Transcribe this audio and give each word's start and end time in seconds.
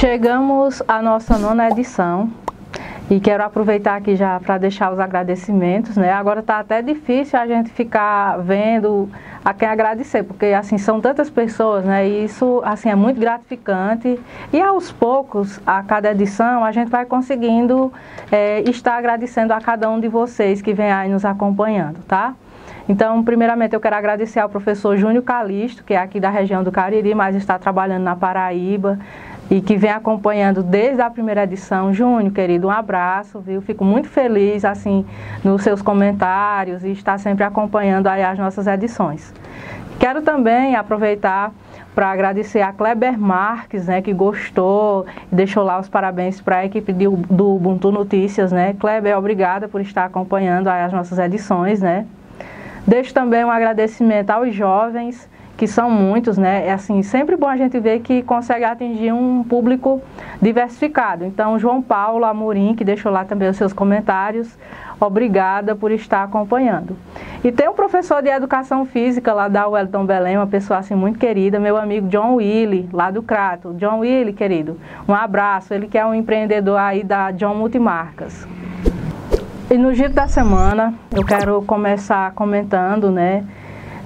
Chegamos 0.00 0.82
à 0.88 1.02
nossa 1.02 1.36
nona 1.36 1.68
edição 1.68 2.30
e 3.10 3.20
quero 3.20 3.44
aproveitar 3.44 3.96
aqui 3.96 4.16
já 4.16 4.40
para 4.40 4.56
deixar 4.56 4.90
os 4.90 4.98
agradecimentos, 4.98 5.94
né? 5.94 6.10
Agora 6.10 6.40
está 6.40 6.58
até 6.58 6.80
difícil 6.80 7.38
a 7.38 7.46
gente 7.46 7.68
ficar 7.68 8.38
vendo 8.38 9.10
a 9.44 9.52
quem 9.52 9.68
agradecer, 9.68 10.22
porque 10.22 10.46
assim 10.46 10.78
são 10.78 11.02
tantas 11.02 11.28
pessoas, 11.28 11.84
né? 11.84 12.08
E 12.08 12.24
isso 12.24 12.62
assim 12.64 12.88
é 12.88 12.94
muito 12.94 13.20
gratificante. 13.20 14.18
E 14.50 14.58
aos 14.58 14.90
poucos, 14.90 15.60
a 15.66 15.82
cada 15.82 16.12
edição, 16.12 16.64
a 16.64 16.72
gente 16.72 16.88
vai 16.88 17.04
conseguindo 17.04 17.92
é, 18.32 18.62
estar 18.70 18.96
agradecendo 18.96 19.52
a 19.52 19.60
cada 19.60 19.90
um 19.90 20.00
de 20.00 20.08
vocês 20.08 20.62
que 20.62 20.72
vem 20.72 20.90
aí 20.90 21.10
nos 21.10 21.26
acompanhando, 21.26 21.98
tá? 22.08 22.34
Então, 22.88 23.22
primeiramente, 23.22 23.74
eu 23.74 23.80
quero 23.80 23.96
agradecer 23.96 24.40
ao 24.40 24.48
professor 24.48 24.96
Júnior 24.96 25.22
Calisto, 25.22 25.84
que 25.84 25.92
é 25.92 25.98
aqui 25.98 26.18
da 26.18 26.30
região 26.30 26.64
do 26.64 26.72
Cariri, 26.72 27.14
mas 27.14 27.36
está 27.36 27.58
trabalhando 27.58 28.02
na 28.02 28.16
Paraíba 28.16 28.98
e 29.50 29.60
que 29.60 29.76
vem 29.76 29.90
acompanhando 29.90 30.62
desde 30.62 31.02
a 31.02 31.10
primeira 31.10 31.42
edição. 31.42 31.92
Júnior, 31.92 32.32
querido, 32.32 32.68
um 32.68 32.70
abraço, 32.70 33.40
viu? 33.40 33.60
Fico 33.60 33.84
muito 33.84 34.08
feliz, 34.08 34.64
assim, 34.64 35.04
nos 35.42 35.62
seus 35.62 35.82
comentários 35.82 36.84
e 36.84 36.90
está 36.92 37.18
sempre 37.18 37.42
acompanhando 37.42 38.06
aí 38.06 38.22
as 38.22 38.38
nossas 38.38 38.68
edições. 38.68 39.34
Quero 39.98 40.22
também 40.22 40.76
aproveitar 40.76 41.52
para 41.94 42.10
agradecer 42.10 42.60
a 42.60 42.72
Kleber 42.72 43.18
Marques, 43.18 43.88
né, 43.88 44.00
que 44.00 44.12
gostou 44.12 45.04
deixou 45.30 45.64
lá 45.64 45.78
os 45.78 45.88
parabéns 45.88 46.40
para 46.40 46.58
a 46.58 46.64
equipe 46.64 46.92
de, 46.92 47.08
do 47.08 47.56
Ubuntu 47.56 47.90
Notícias, 47.90 48.52
né? 48.52 48.74
Kleber, 48.78 49.18
obrigada 49.18 49.68
por 49.68 49.80
estar 49.80 50.04
acompanhando 50.04 50.68
as 50.68 50.92
nossas 50.92 51.18
edições, 51.18 51.82
né? 51.82 52.06
Deixo 52.86 53.12
também 53.12 53.44
um 53.44 53.50
agradecimento 53.50 54.30
aos 54.30 54.54
jovens 54.54 55.28
que 55.60 55.66
são 55.66 55.90
muitos, 55.90 56.38
né? 56.38 56.66
É 56.68 56.72
assim, 56.72 57.02
sempre 57.02 57.36
bom 57.36 57.46
a 57.46 57.54
gente 57.54 57.78
ver 57.78 58.00
que 58.00 58.22
consegue 58.22 58.64
atingir 58.64 59.12
um 59.12 59.44
público 59.44 60.00
diversificado. 60.40 61.22
Então, 61.22 61.58
João 61.58 61.82
Paulo 61.82 62.24
Amorim, 62.24 62.74
que 62.74 62.82
deixou 62.82 63.12
lá 63.12 63.26
também 63.26 63.46
os 63.46 63.58
seus 63.58 63.70
comentários, 63.70 64.56
obrigada 64.98 65.76
por 65.76 65.92
estar 65.92 66.22
acompanhando. 66.22 66.96
E 67.44 67.52
tem 67.52 67.68
um 67.68 67.74
professor 67.74 68.22
de 68.22 68.30
educação 68.30 68.86
física 68.86 69.34
lá 69.34 69.48
da 69.48 69.68
Wellington 69.68 70.06
Belém, 70.06 70.38
uma 70.38 70.46
pessoa 70.46 70.78
assim 70.78 70.94
muito 70.94 71.18
querida, 71.18 71.60
meu 71.60 71.76
amigo 71.76 72.08
John 72.08 72.36
Willy, 72.36 72.88
lá 72.90 73.10
do 73.10 73.22
Crato. 73.22 73.74
John 73.74 73.98
Willy, 73.98 74.32
querido, 74.32 74.80
um 75.06 75.12
abraço. 75.12 75.74
Ele 75.74 75.88
que 75.88 75.98
é 75.98 76.06
um 76.06 76.14
empreendedor 76.14 76.78
aí 76.78 77.04
da 77.04 77.32
John 77.32 77.54
Multimarcas. 77.54 78.48
E 79.70 79.76
no 79.76 79.92
giro 79.92 80.14
da 80.14 80.26
semana, 80.26 80.94
eu 81.14 81.22
quero 81.22 81.60
começar 81.66 82.32
comentando, 82.32 83.10
né? 83.10 83.44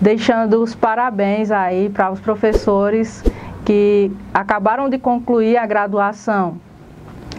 Deixando 0.01 0.63
os 0.63 0.75
parabéns 0.75 1.51
aí 1.51 1.89
para 1.89 2.11
os 2.11 2.21
professores 2.21 3.23
que 3.65 4.11
acabaram 4.33 4.89
de 4.89 4.99
concluir 4.99 5.57
a 5.57 5.67
graduação 5.67 6.59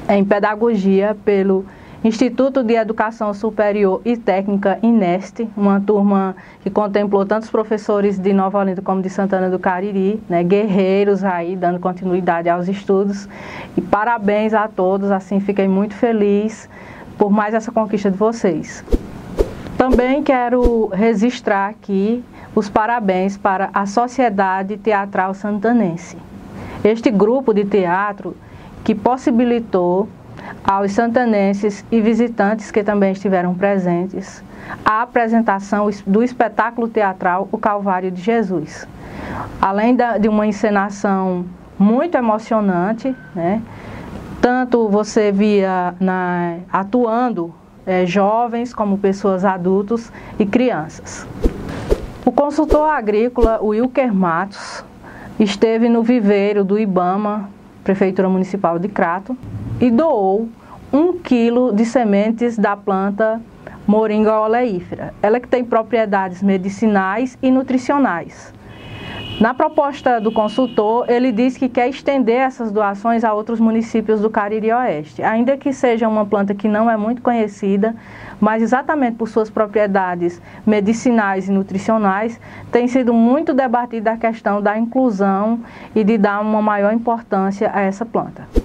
em 0.10 0.24
pedagogia 0.24 1.16
pelo 1.26 1.66
Instituto 2.04 2.64
de 2.64 2.76
Educação 2.76 3.34
Superior 3.34 4.00
e 4.06 4.16
Técnica 4.16 4.78
INEST, 4.84 5.50
uma 5.58 5.82
turma 5.82 6.36
que 6.62 6.70
contemplou 6.70 7.26
tantos 7.26 7.50
professores 7.50 8.20
de 8.20 8.32
Nova 8.32 8.60
Olinda 8.60 8.80
como 8.80 9.02
de 9.02 9.10
Santana 9.10 9.50
do 9.50 9.58
Cariri, 9.58 10.22
né, 10.30 10.44
guerreiros 10.44 11.24
aí, 11.24 11.56
dando 11.56 11.80
continuidade 11.80 12.48
aos 12.48 12.68
estudos. 12.68 13.28
E 13.76 13.82
parabéns 13.82 14.54
a 14.54 14.68
todos, 14.68 15.10
assim, 15.10 15.40
fiquei 15.40 15.68
muito 15.68 15.96
feliz 15.96 16.70
por 17.18 17.32
mais 17.32 17.56
essa 17.56 17.72
conquista 17.72 18.12
de 18.12 18.18
vocês. 18.18 18.86
Também 19.78 20.24
quero 20.24 20.88
registrar 20.88 21.68
aqui 21.68 22.24
os 22.56 22.70
parabéns 22.70 23.38
para 23.38 23.70
a 23.74 23.86
Sociedade 23.86 24.78
Teatral 24.78 25.34
Santanense. 25.34 26.18
Este 26.84 27.12
grupo 27.12 27.54
de 27.54 27.66
teatro 27.66 28.38
que 28.86 28.96
possibilitou 28.96 30.08
aos 30.64 30.94
santanenses 30.94 31.84
e 31.92 32.00
visitantes 32.00 32.72
que 32.72 32.84
também 32.84 33.12
estiveram 33.12 33.54
presentes 33.54 34.42
a 34.84 35.02
apresentação 35.02 35.90
do 36.08 36.24
espetáculo 36.24 36.88
teatral 36.88 37.50
O 37.52 37.58
Calvário 37.58 38.12
de 38.12 38.22
Jesus. 38.22 38.88
Além 39.62 39.96
de 40.20 40.30
uma 40.30 40.48
encenação 40.48 41.46
muito 41.78 42.16
emocionante, 42.16 43.14
né? 43.36 43.62
tanto 44.42 44.88
você 44.88 45.32
via 45.32 45.94
na, 46.00 46.58
atuando 46.72 47.54
é, 47.86 48.06
jovens 48.06 48.74
como 48.74 48.98
pessoas 48.98 49.46
adultos 49.46 50.12
e 50.40 50.46
crianças. 50.46 51.28
O 52.26 52.32
consultor 52.32 52.90
agrícola 52.90 53.60
Wilker 53.62 54.14
Matos 54.14 54.84
esteve 55.40 55.90
no 55.90 56.02
viveiro 56.02 56.64
do 56.64 56.80
Ibama, 56.80 57.50
Prefeitura 57.84 58.28
Municipal 58.28 58.80
de 58.80 58.88
Crato, 58.88 59.38
e 59.80 59.92
doou 59.92 60.50
um 60.92 61.14
quilo 61.14 61.74
de 61.74 61.86
sementes 61.86 62.58
da 62.58 62.76
planta 62.76 63.42
moringa 63.86 64.40
oleífera. 64.40 65.14
Ela 65.22 65.40
que 65.40 65.48
tem 65.48 65.64
propriedades 65.64 66.42
medicinais 66.42 67.38
e 67.42 67.52
nutricionais. 67.52 68.55
Na 69.40 69.54
proposta 69.54 70.22
do 70.22 70.32
consultor, 70.32 71.10
ele 71.10 71.30
diz 71.30 71.58
que 71.58 71.68
quer 71.68 71.90
estender 71.90 72.38
essas 72.38 72.72
doações 72.72 73.22
a 73.22 73.34
outros 73.34 73.60
municípios 73.60 74.22
do 74.22 74.30
Cariri 74.30 74.72
Oeste, 74.72 75.22
ainda 75.22 75.58
que 75.58 75.74
seja 75.74 76.08
uma 76.08 76.26
planta 76.26 76.56
que 76.56 76.70
não 76.70 76.90
é 76.90 76.96
muito 76.96 77.22
conhecida, 77.22 77.94
mas 78.40 78.64
exatamente 78.64 79.18
por 79.18 79.28
suas 79.28 79.50
propriedades 79.50 80.42
medicinais 80.66 81.50
e 81.50 81.52
nutricionais, 81.52 82.40
tem 82.72 82.88
sido 82.88 83.14
muito 83.14 83.54
debatida 83.54 84.14
a 84.14 84.18
questão 84.18 84.62
da 84.62 84.78
inclusão 84.78 85.60
e 85.94 86.02
de 86.02 86.18
dar 86.18 86.40
uma 86.40 86.62
maior 86.62 86.94
importância 86.94 87.70
a 87.74 87.82
essa 87.82 88.06
planta 88.06 88.65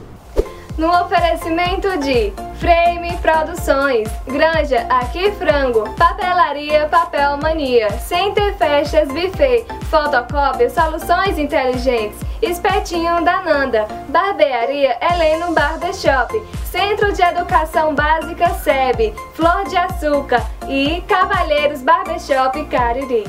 no 0.77 0.89
oferecimento 1.03 1.99
de 1.99 2.33
Frame 2.59 3.17
Produções, 3.19 4.09
Granja 4.27 4.87
Aqui 4.89 5.31
Frango, 5.33 5.89
Papelaria 5.97 6.87
Papel 6.89 7.37
Mania, 7.39 7.91
Center 7.99 8.55
Festas 8.57 9.09
Buffet, 9.09 9.65
Fotocópia 9.85 10.69
Soluções 10.69 11.39
Inteligentes, 11.39 12.19
Espetinho 12.43 13.25
da 13.25 13.43
Nanda, 13.43 13.87
Barbearia 14.09 14.97
Heleno 15.01 15.53
Barbershop, 15.53 16.35
Centro 16.65 17.13
de 17.13 17.23
Educação 17.23 17.95
Básica 17.95 18.49
SEB, 18.55 19.15
Flor 19.35 19.65
de 19.69 19.77
Açúcar 19.77 20.43
e 20.69 21.03
Cavalheiros 21.09 21.83
Barbershop 21.83 22.65
Cariri. 22.67 23.25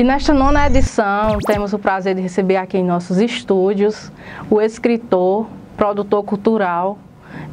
E 0.00 0.02
nesta 0.02 0.32
nona 0.32 0.66
edição, 0.66 1.36
temos 1.46 1.74
o 1.74 1.78
prazer 1.78 2.14
de 2.14 2.22
receber 2.22 2.56
aqui 2.56 2.78
em 2.78 2.84
nossos 2.84 3.18
estúdios 3.18 4.10
o 4.50 4.58
escritor, 4.58 5.46
produtor 5.80 6.22
cultural, 6.22 6.98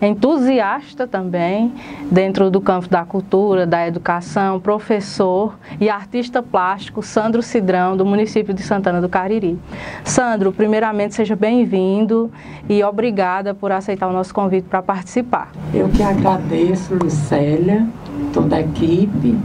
entusiasta 0.01 1.07
também 1.07 1.73
dentro 2.11 2.51
do 2.51 2.59
campo 2.59 2.89
da 2.89 3.05
cultura, 3.05 3.65
da 3.65 3.88
educação, 3.88 4.59
professor 4.59 5.57
e 5.79 5.89
artista 5.89 6.43
plástico 6.43 7.01
Sandro 7.01 7.41
Cidrão, 7.41 7.95
do 7.95 8.05
município 8.05 8.53
de 8.53 8.61
Santana 8.61 8.99
do 8.99 9.07
Cariri. 9.07 9.57
Sandro, 10.03 10.51
primeiramente 10.51 11.15
seja 11.15 11.38
bem-vindo 11.38 12.29
e 12.67 12.83
obrigada 12.83 13.53
por 13.53 13.71
aceitar 13.71 14.09
o 14.09 14.11
nosso 14.11 14.33
convite 14.33 14.65
para 14.65 14.81
participar. 14.81 15.49
Eu 15.73 15.88
que 15.88 16.03
agradeço, 16.03 16.95
Lucélia, 16.95 17.88
toda 18.33 18.57
a 18.57 18.59
equipe, 18.59 19.38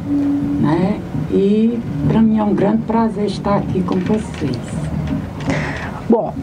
né? 0.60 1.00
E 1.30 1.78
para 2.08 2.20
mim 2.20 2.38
é 2.38 2.42
um 2.42 2.52
grande 2.52 2.82
prazer 2.82 3.26
estar 3.26 3.58
aqui 3.58 3.80
com 3.84 3.94
vocês. 4.00 4.58
Bom, 6.10 6.34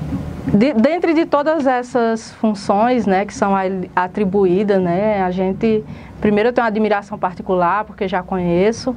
de, 0.48 0.74
dentre 0.74 1.14
de 1.14 1.26
todas 1.26 1.68
essas 1.68 2.32
funções 2.34 3.06
né, 3.06 3.26
que 3.26 3.34
são 3.34 3.54
atribuídas, 3.96 4.82
né, 4.82 5.22
a 5.22 5.32
gente 5.32 5.84
primeiro 6.20 6.50
eu 6.50 6.54
tenho 6.54 6.66
uma 6.66 6.70
admiração 6.70 7.18
particular 7.18 7.86
porque 7.86 8.08
já 8.08 8.22
conheço, 8.22 8.96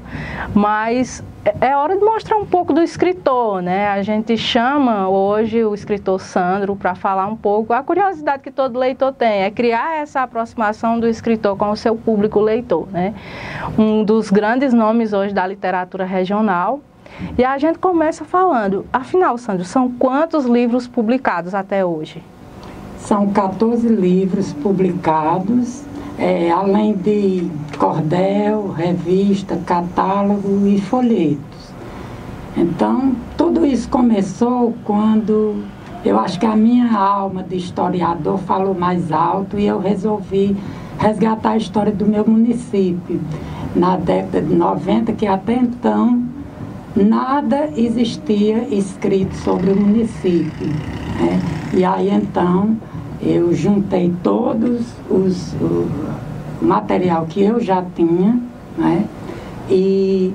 mas 0.54 1.22
é, 1.44 1.68
é 1.68 1.76
hora 1.76 1.96
de 1.96 2.04
mostrar 2.04 2.36
um 2.36 2.46
pouco 2.46 2.72
do 2.72 2.82
escritor, 2.82 3.62
né? 3.62 3.88
A 3.88 4.02
gente 4.02 4.36
chama 4.36 5.08
hoje 5.08 5.64
o 5.64 5.74
escritor 5.74 6.20
Sandro 6.20 6.74
para 6.74 6.94
falar 6.94 7.26
um 7.26 7.36
pouco 7.36 7.72
a 7.72 7.82
curiosidade 7.82 8.42
que 8.42 8.50
todo 8.50 8.78
leitor 8.78 9.12
tem, 9.12 9.42
é 9.42 9.50
criar 9.50 9.98
essa 9.98 10.22
aproximação 10.22 10.98
do 10.98 11.06
escritor 11.08 11.56
com 11.56 11.70
o 11.70 11.76
seu 11.76 11.96
público 11.96 12.40
leitor, 12.40 12.88
né? 12.90 13.14
Um 13.78 14.04
dos 14.04 14.30
grandes 14.30 14.72
nomes 14.72 15.12
hoje 15.12 15.32
da 15.32 15.46
literatura 15.46 16.04
regional 16.04 16.80
e 17.36 17.44
a 17.44 17.56
gente 17.58 17.78
começa 17.78 18.24
falando, 18.24 18.86
afinal, 18.92 19.36
Sandro, 19.38 19.64
são 19.64 19.90
quantos 19.90 20.44
livros 20.44 20.86
publicados 20.86 21.54
até 21.54 21.84
hoje? 21.84 22.22
São 22.98 23.32
14 23.32 23.88
livros 23.88 24.52
publicados, 24.52 25.82
é, 26.18 26.50
além 26.50 26.94
de 26.94 27.50
cordel, 27.78 28.70
revista, 28.72 29.56
catálogo 29.66 30.66
e 30.66 30.80
folhetos. 30.80 31.72
Então, 32.56 33.14
tudo 33.36 33.64
isso 33.64 33.88
começou 33.88 34.74
quando 34.84 35.62
eu 36.04 36.18
acho 36.18 36.38
que 36.38 36.46
a 36.46 36.56
minha 36.56 36.92
alma 36.96 37.42
de 37.42 37.56
historiador 37.56 38.38
falou 38.38 38.74
mais 38.74 39.10
alto 39.10 39.58
e 39.58 39.66
eu 39.66 39.78
resolvi 39.78 40.56
resgatar 40.98 41.50
a 41.50 41.56
história 41.56 41.92
do 41.92 42.06
meu 42.06 42.26
município. 42.26 43.20
Na 43.74 43.96
década 43.96 44.42
de 44.42 44.54
90, 44.54 45.12
que 45.12 45.26
até 45.26 45.54
então 45.54 46.22
nada 46.94 47.70
existia 47.76 48.68
escrito 48.68 49.34
sobre 49.36 49.70
o 49.70 49.76
município. 49.76 50.66
Né? 50.66 51.40
E 51.74 51.84
aí 51.84 52.10
então 52.10 52.76
eu 53.20 53.54
juntei 53.54 54.12
todos 54.22 54.86
os 55.08 55.54
o 55.60 56.64
material 56.64 57.26
que 57.26 57.42
eu 57.42 57.60
já 57.60 57.84
tinha, 57.94 58.38
né? 58.78 59.04
E 59.68 60.32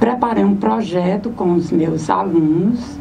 preparei 0.00 0.44
um 0.44 0.56
projeto 0.56 1.30
com 1.30 1.54
os 1.54 1.70
meus 1.70 2.10
alunos, 2.10 2.98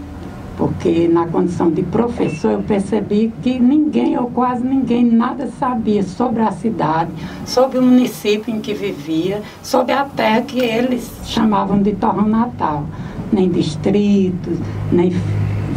porque 0.57 1.07
na 1.07 1.27
condição 1.27 1.69
de 1.69 1.83
professor 1.83 2.51
eu 2.51 2.63
percebi 2.63 3.31
que 3.43 3.59
ninguém 3.59 4.17
ou 4.17 4.29
quase 4.29 4.63
ninguém 4.63 5.05
nada 5.05 5.47
sabia 5.59 6.03
sobre 6.03 6.41
a 6.41 6.51
cidade, 6.51 7.11
sobre 7.45 7.77
o 7.77 7.81
município 7.81 8.53
em 8.53 8.59
que 8.59 8.73
vivia, 8.73 9.41
sobre 9.61 9.93
a 9.93 10.05
terra 10.05 10.41
que 10.41 10.59
eles 10.59 11.11
chamavam 11.25 11.81
de 11.81 11.93
Torrão 11.93 12.27
Natal, 12.27 12.83
nem 13.31 13.49
distritos, 13.49 14.57
nem 14.91 15.11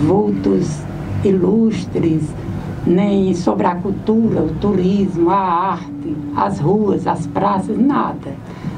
vultos 0.00 0.80
ilustres, 1.24 2.22
nem 2.86 3.34
sobre 3.34 3.66
a 3.66 3.74
cultura, 3.74 4.42
o 4.42 4.54
turismo, 4.60 5.30
a 5.30 5.36
arte, 5.36 6.16
as 6.36 6.58
ruas, 6.58 7.06
as 7.06 7.26
praças, 7.26 7.76
nada. 7.76 8.32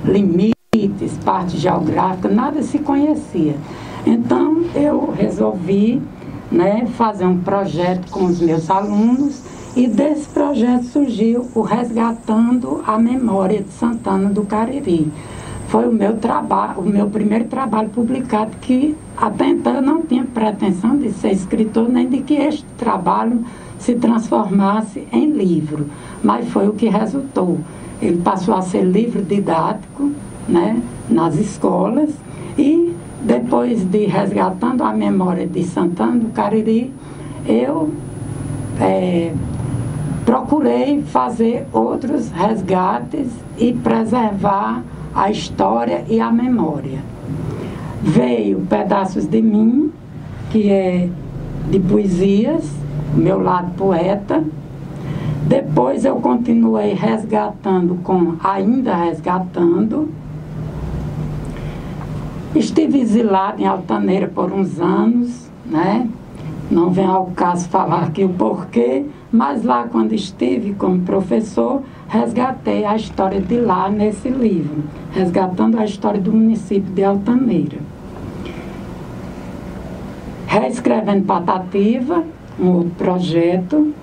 Limites, 0.04 1.18
parte 1.24 1.58
geográfica, 1.58 2.28
nada 2.28 2.62
se 2.62 2.78
conhecia. 2.78 3.54
Então 4.06 4.64
eu 4.74 5.12
resolvi 5.16 6.00
né, 6.50 6.86
fazer 6.96 7.26
um 7.26 7.38
projeto 7.38 8.10
com 8.10 8.24
os 8.24 8.40
meus 8.40 8.70
alunos 8.70 9.42
e 9.76 9.86
desse 9.86 10.28
projeto 10.28 10.84
surgiu 10.84 11.48
o 11.54 11.60
Resgatando 11.60 12.82
a 12.86 12.98
Memória 12.98 13.62
de 13.62 13.70
Santana 13.70 14.28
do 14.28 14.42
Cariri. 14.42 15.12
Foi 15.68 15.88
o 15.88 15.92
meu 15.92 16.16
trabalho, 16.16 16.80
o 16.80 16.82
meu 16.82 17.08
primeiro 17.08 17.44
trabalho 17.44 17.88
publicado 17.90 18.50
que 18.60 18.96
até 19.16 19.48
então 19.48 19.76
eu 19.76 19.82
não 19.82 20.02
tinha 20.02 20.24
pretensão 20.24 20.96
de 20.96 21.12
ser 21.12 21.30
escritor 21.30 21.88
nem 21.88 22.08
de 22.08 22.22
que 22.22 22.34
este 22.34 22.64
trabalho 22.76 23.44
se 23.78 23.94
transformasse 23.94 25.06
em 25.12 25.30
livro, 25.30 25.86
mas 26.24 26.48
foi 26.48 26.66
o 26.66 26.72
que 26.72 26.88
resultou. 26.88 27.58
Ele 28.02 28.20
passou 28.20 28.54
a 28.54 28.62
ser 28.62 28.82
livro 28.82 29.22
didático 29.22 30.10
né, 30.48 30.82
nas 31.08 31.36
escolas 31.36 32.10
e 32.58 32.92
depois 33.22 33.84
de 33.84 34.06
resgatando 34.06 34.82
a 34.82 34.92
memória 34.92 35.46
de 35.46 35.62
Santana 35.64 36.18
do 36.18 36.28
Cariri, 36.30 36.92
eu 37.46 37.92
é, 38.80 39.32
procurei 40.24 41.02
fazer 41.02 41.66
outros 41.72 42.30
resgates 42.30 43.28
e 43.58 43.72
preservar 43.72 44.82
a 45.14 45.30
história 45.30 46.04
e 46.08 46.20
a 46.20 46.30
memória. 46.30 47.00
Veio 48.02 48.60
Pedaços 48.60 49.26
de 49.26 49.42
Mim, 49.42 49.92
que 50.50 50.70
é 50.70 51.08
de 51.70 51.78
poesias, 51.78 52.70
meu 53.14 53.42
lado 53.42 53.72
poeta. 53.76 54.42
Depois 55.46 56.04
eu 56.04 56.16
continuei 56.16 56.94
resgatando 56.94 57.96
com 58.02 58.36
Ainda 58.42 58.94
Resgatando. 58.94 60.08
Estive 62.54 63.00
exilado 63.00 63.62
em 63.62 63.66
Altaneira 63.66 64.26
por 64.26 64.52
uns 64.52 64.80
anos, 64.80 65.48
né? 65.64 66.08
Não 66.68 66.90
vem 66.90 67.06
ao 67.06 67.26
caso 67.26 67.68
falar 67.68 68.02
aqui 68.04 68.24
o 68.24 68.28
porquê, 68.28 69.06
mas 69.30 69.64
lá 69.64 69.86
quando 69.90 70.12
estive 70.12 70.74
como 70.74 71.00
professor, 71.02 71.82
resgatei 72.08 72.84
a 72.84 72.96
história 72.96 73.40
de 73.40 73.60
lá 73.60 73.88
nesse 73.88 74.28
livro, 74.28 74.82
resgatando 75.12 75.78
a 75.78 75.84
história 75.84 76.20
do 76.20 76.32
município 76.32 76.92
de 76.92 77.04
Altaneira. 77.04 77.78
Reescrevendo 80.46 81.24
Patativa, 81.24 82.24
um 82.58 82.68
outro 82.68 82.90
projeto. 82.98 83.94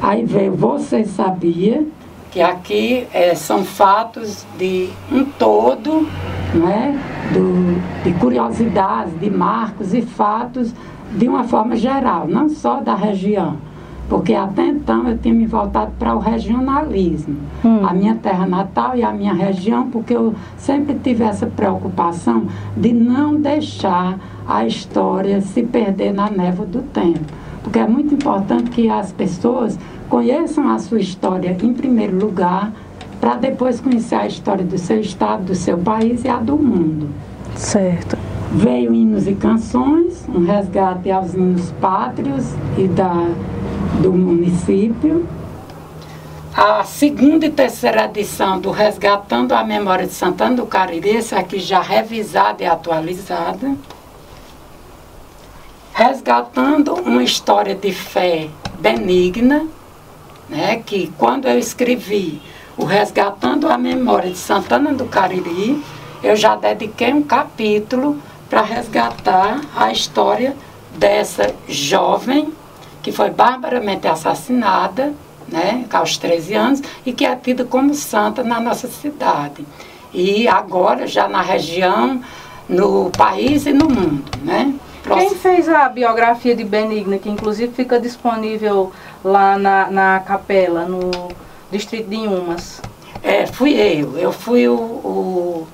Aí 0.00 0.24
veio 0.24 0.54
Você 0.54 1.04
Sabia, 1.04 1.86
que 2.30 2.40
aqui 2.40 3.06
é, 3.12 3.34
são 3.34 3.62
fatos 3.62 4.46
de 4.58 4.88
um 5.12 5.24
todo, 5.24 6.06
né, 6.54 6.98
do, 7.32 8.02
de 8.02 8.12
curiosidades, 8.18 9.18
de 9.18 9.30
marcos 9.30 9.94
e 9.94 10.02
fatos 10.02 10.74
de 11.12 11.28
uma 11.28 11.44
forma 11.44 11.76
geral, 11.76 12.26
não 12.28 12.48
só 12.48 12.80
da 12.80 12.94
região. 12.94 13.56
Porque 14.08 14.34
até 14.34 14.66
então 14.66 15.08
eu 15.08 15.16
tinha 15.16 15.32
me 15.32 15.46
voltado 15.46 15.92
para 15.96 16.16
o 16.16 16.18
regionalismo, 16.18 17.36
hum. 17.64 17.86
a 17.86 17.94
minha 17.94 18.16
terra 18.16 18.44
natal 18.44 18.96
e 18.96 19.04
a 19.04 19.12
minha 19.12 19.32
região, 19.32 19.88
porque 19.88 20.12
eu 20.12 20.34
sempre 20.56 20.94
tive 20.94 21.22
essa 21.22 21.46
preocupação 21.46 22.46
de 22.76 22.92
não 22.92 23.36
deixar 23.36 24.18
a 24.48 24.66
história 24.66 25.40
se 25.40 25.62
perder 25.62 26.12
na 26.12 26.28
névoa 26.28 26.66
do 26.66 26.82
tempo. 26.82 27.20
Porque 27.62 27.78
é 27.78 27.86
muito 27.86 28.12
importante 28.12 28.70
que 28.70 28.88
as 28.88 29.12
pessoas 29.12 29.78
conheçam 30.08 30.68
a 30.68 30.78
sua 30.80 30.98
história 30.98 31.56
em 31.62 31.72
primeiro 31.72 32.18
lugar, 32.18 32.72
para 33.20 33.34
depois 33.34 33.80
conhecer 33.80 34.14
a 34.14 34.26
história 34.26 34.64
do 34.64 34.78
seu 34.78 35.00
estado, 35.00 35.44
do 35.44 35.54
seu 35.54 35.76
país 35.76 36.24
e 36.24 36.28
a 36.28 36.36
do 36.36 36.56
mundo. 36.56 37.10
Certo. 37.54 38.16
Veio 38.52 38.94
hinos 38.94 39.28
e 39.28 39.34
canções, 39.34 40.26
um 40.28 40.44
resgate 40.44 41.10
aos 41.10 41.34
hinos 41.34 41.70
pátrios 41.80 42.46
e 42.78 42.88
da, 42.88 43.28
do 44.02 44.12
município. 44.12 45.26
A 46.52 46.82
segunda 46.82 47.46
e 47.46 47.50
terceira 47.50 48.06
edição 48.06 48.58
do 48.58 48.70
Resgatando 48.70 49.52
a 49.52 49.62
Memória 49.62 50.06
de 50.06 50.12
Santana 50.12 50.56
do 50.56 50.66
Cariri, 50.66 51.16
essa 51.16 51.38
aqui 51.38 51.60
já 51.60 51.80
revisada 51.80 52.62
e 52.62 52.66
atualizada. 52.66 53.76
Resgatando 55.92 56.94
uma 56.94 57.22
história 57.22 57.74
de 57.74 57.92
fé 57.92 58.48
benigna, 58.80 59.66
né, 60.48 60.82
que 60.84 61.12
quando 61.16 61.46
eu 61.46 61.58
escrevi 61.58 62.42
o 62.80 62.86
Resgatando 62.86 63.68
a 63.68 63.76
Memória 63.76 64.30
de 64.30 64.38
Santana 64.38 64.94
do 64.94 65.04
Cariri, 65.04 65.84
eu 66.22 66.34
já 66.34 66.56
dediquei 66.56 67.12
um 67.12 67.22
capítulo 67.22 68.16
para 68.48 68.62
resgatar 68.62 69.60
a 69.76 69.92
história 69.92 70.56
dessa 70.96 71.54
jovem 71.68 72.52
que 73.02 73.12
foi 73.12 73.28
barbaramente 73.30 74.08
assassinada, 74.08 75.12
né, 75.46 75.84
aos 75.92 76.16
13 76.16 76.54
anos, 76.54 76.82
e 77.04 77.12
que 77.12 77.26
é 77.26 77.36
tida 77.36 77.64
como 77.64 77.94
santa 77.94 78.42
na 78.42 78.58
nossa 78.58 78.88
cidade. 78.88 79.64
E 80.12 80.48
agora 80.48 81.06
já 81.06 81.28
na 81.28 81.42
região, 81.42 82.22
no 82.66 83.10
país 83.10 83.66
e 83.66 83.74
no 83.74 83.88
mundo, 83.90 84.24
né? 84.42 84.72
Quem 85.02 85.34
fez 85.34 85.68
a 85.68 85.88
biografia 85.88 86.54
de 86.54 86.64
Benigna, 86.64 87.18
que 87.18 87.28
inclusive 87.28 87.72
fica 87.74 87.98
disponível 87.98 88.92
lá 89.22 89.58
na, 89.58 89.90
na 89.90 90.20
capela, 90.20 90.84
no 90.84 91.10
distrito 91.70 92.08
de 92.08 92.16
Inhumas? 92.16 92.82
É, 93.22 93.46
fui 93.46 93.74
eu. 93.74 94.18
Eu 94.18 94.32
fui 94.32 94.68
o, 94.68 94.74
o 94.74 95.68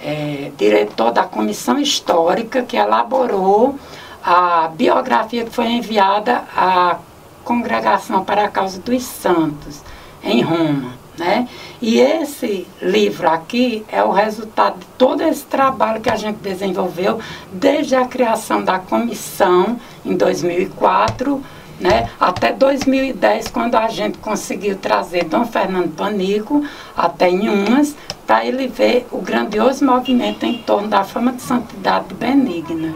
é, 0.00 0.50
diretor 0.56 1.10
da 1.10 1.24
comissão 1.24 1.78
histórica 1.78 2.62
que 2.62 2.76
elaborou 2.76 3.78
a 4.22 4.68
biografia 4.68 5.44
que 5.44 5.50
foi 5.50 5.66
enviada 5.66 6.44
à 6.56 6.98
Congregação 7.44 8.24
para 8.24 8.44
a 8.44 8.48
Causa 8.48 8.78
dos 8.80 9.02
Santos, 9.04 9.82
em 10.22 10.42
Roma. 10.42 10.92
Né? 11.16 11.48
E 11.82 11.98
esse 11.98 12.66
livro 12.80 13.28
aqui 13.28 13.84
é 13.88 14.04
o 14.04 14.12
resultado 14.12 14.78
de 14.78 14.86
todo 14.96 15.20
esse 15.22 15.44
trabalho 15.44 16.00
que 16.00 16.10
a 16.10 16.16
gente 16.16 16.36
desenvolveu 16.36 17.18
desde 17.52 17.96
a 17.96 18.06
criação 18.06 18.62
da 18.62 18.78
comissão 18.78 19.80
em 20.04 20.16
2004 20.16 21.42
né, 21.80 22.10
até 22.18 22.52
2010, 22.52 23.48
quando 23.48 23.76
a 23.76 23.88
gente 23.88 24.18
conseguiu 24.18 24.76
trazer 24.76 25.24
Dom 25.24 25.44
Fernando 25.44 25.94
Panico 25.94 26.64
até 26.96 27.30
em 27.30 27.48
umas, 27.48 27.96
para 28.26 28.44
ele 28.44 28.66
ver 28.66 29.06
o 29.10 29.18
grandioso 29.20 29.84
movimento 29.84 30.44
em 30.44 30.58
torno 30.58 30.88
da 30.88 31.04
fama 31.04 31.32
de 31.32 31.42
santidade 31.42 32.12
benigna. 32.14 32.94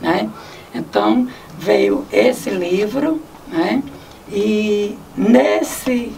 Né? 0.00 0.28
Então, 0.74 1.26
veio 1.58 2.06
esse 2.12 2.50
livro, 2.50 3.20
né? 3.50 3.82
e 4.30 4.96
nesse 5.16 6.12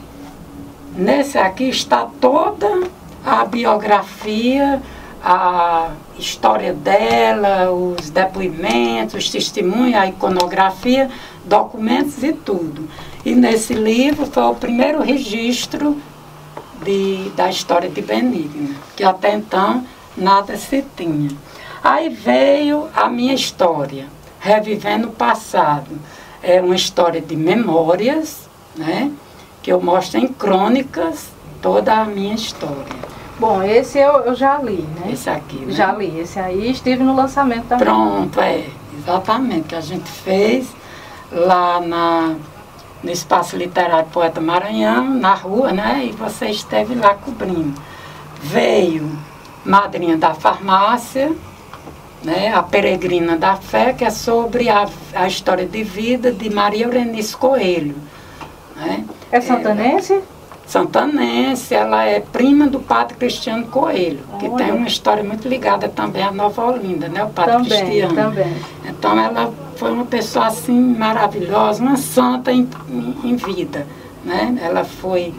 Nesse 0.94 1.38
aqui 1.38 1.68
está 1.68 2.08
toda 2.20 2.82
a 3.24 3.44
biografia, 3.44 4.82
a 5.22 5.90
história 6.18 6.72
dela, 6.72 7.70
os 7.70 8.10
depoimentos, 8.10 9.14
os 9.14 9.30
testemunhos, 9.30 9.94
a 9.94 10.08
iconografia, 10.08 11.08
documentos 11.44 12.22
e 12.22 12.32
tudo. 12.32 12.88
E 13.24 13.34
nesse 13.34 13.74
livro 13.74 14.26
foi 14.26 14.42
o 14.42 14.54
primeiro 14.54 15.02
registro 15.02 15.96
de, 16.84 17.30
da 17.36 17.48
história 17.48 17.88
de 17.88 18.00
Benigna, 18.00 18.74
que 18.96 19.04
até 19.04 19.34
então 19.34 19.84
nada 20.16 20.56
se 20.56 20.84
tinha. 20.96 21.30
Aí 21.82 22.08
veio 22.08 22.88
a 22.94 23.08
minha 23.08 23.34
história, 23.34 24.06
revivendo 24.38 25.08
o 25.08 25.12
passado. 25.12 25.98
É 26.42 26.60
uma 26.60 26.74
história 26.74 27.20
de 27.20 27.36
memórias, 27.36 28.48
né? 28.76 29.10
que 29.62 29.72
eu 29.72 29.80
mostro 29.80 30.18
em 30.18 30.28
crônicas 30.28 31.28
toda 31.60 31.94
a 31.94 32.04
minha 32.04 32.34
história. 32.34 33.00
Bom, 33.38 33.62
esse 33.62 33.98
eu, 33.98 34.12
eu 34.20 34.34
já 34.34 34.58
li, 34.58 34.86
né? 34.98 35.12
Esse 35.12 35.30
aqui, 35.30 35.56
né? 35.56 35.72
Já 35.72 35.92
li. 35.92 36.18
Esse 36.18 36.38
aí 36.38 36.70
estive 36.70 37.02
no 37.02 37.14
lançamento 37.14 37.66
também. 37.68 37.84
Pronto, 37.84 38.40
é. 38.40 38.66
Exatamente, 38.98 39.68
que 39.68 39.74
a 39.74 39.80
gente 39.80 40.10
fez 40.10 40.68
lá 41.32 41.80
na 41.80 42.36
no 43.02 43.10
Espaço 43.10 43.56
Literário 43.56 44.08
Poeta 44.10 44.40
Maranhão, 44.40 45.08
na 45.14 45.34
rua, 45.34 45.72
né? 45.72 46.04
E 46.04 46.12
você 46.12 46.46
esteve 46.46 46.94
lá 46.94 47.14
cobrindo. 47.14 47.80
Veio 48.42 49.10
Madrinha 49.64 50.16
da 50.16 50.34
Farmácia, 50.34 51.32
né? 52.22 52.52
A 52.52 52.62
Peregrina 52.62 53.36
da 53.36 53.56
Fé, 53.56 53.92
que 53.92 54.04
é 54.04 54.10
sobre 54.10 54.68
a, 54.68 54.86
a 55.14 55.26
história 55.26 55.66
de 55.66 55.82
vida 55.82 56.30
de 56.30 56.50
Maria 56.50 56.86
Eunice 56.86 57.36
Coelho. 57.36 57.94
Né? 58.76 59.04
É 59.32 59.40
santanense? 59.40 60.14
É, 60.14 60.22
santanense, 60.66 61.74
ela 61.74 62.04
é 62.04 62.20
prima 62.20 62.66
do 62.66 62.80
padre 62.80 63.16
Cristiano 63.16 63.66
Coelho, 63.66 64.20
que 64.38 64.46
Olha. 64.46 64.64
tem 64.64 64.74
uma 64.74 64.86
história 64.86 65.24
muito 65.24 65.48
ligada 65.48 65.88
também 65.88 66.22
à 66.22 66.30
Nova 66.30 66.64
Olinda, 66.66 67.08
né? 67.08 67.24
O 67.24 67.30
padre 67.30 67.52
também, 67.52 67.84
Cristiano. 67.84 68.14
Também. 68.14 68.56
Então 68.84 69.18
ela 69.18 69.52
foi 69.80 69.92
uma 69.92 70.04
pessoa 70.04 70.48
assim 70.48 70.78
maravilhosa, 70.78 71.82
uma 71.82 71.96
santa 71.96 72.52
em, 72.52 72.68
em, 73.24 73.34
vida, 73.34 73.86
né? 74.22 74.58
Ela 74.60 74.84
foi 74.84 75.32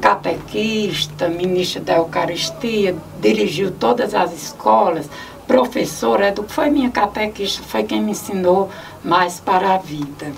catequista, 0.00 1.28
ministra 1.28 1.80
da 1.80 1.94
Eucaristia, 1.98 2.96
dirigiu 3.20 3.70
todas 3.70 4.12
as 4.12 4.34
escolas, 4.34 5.08
professora, 5.46 6.34
foi 6.48 6.70
minha 6.70 6.90
catequista, 6.90 7.62
foi 7.62 7.84
quem 7.84 8.02
me 8.02 8.10
ensinou 8.10 8.68
mais 9.04 9.38
para 9.38 9.74
a 9.74 9.78
vida. 9.78 10.32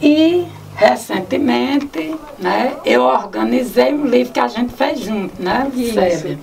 E 0.00 0.46
recentemente, 0.76 2.14
né, 2.38 2.76
eu 2.84 3.02
organizei 3.02 3.92
um 3.92 4.06
livro 4.06 4.32
que 4.32 4.38
a 4.38 4.46
gente 4.46 4.72
fez 4.74 5.00
junto, 5.00 5.42
né, 5.42 5.68
Sérvia? 5.92 6.38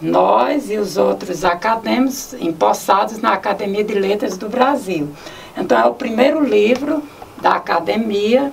Nós 0.00 0.70
e 0.70 0.76
os 0.76 0.96
outros 0.96 1.44
acadêmicos 1.44 2.34
empossados 2.34 3.18
na 3.18 3.34
Academia 3.34 3.84
de 3.84 3.94
Letras 3.94 4.36
do 4.36 4.48
Brasil. 4.48 5.08
Então 5.56 5.78
é 5.78 5.84
o 5.84 5.94
primeiro 5.94 6.42
livro 6.42 7.02
da 7.40 7.52
Academia 7.52 8.52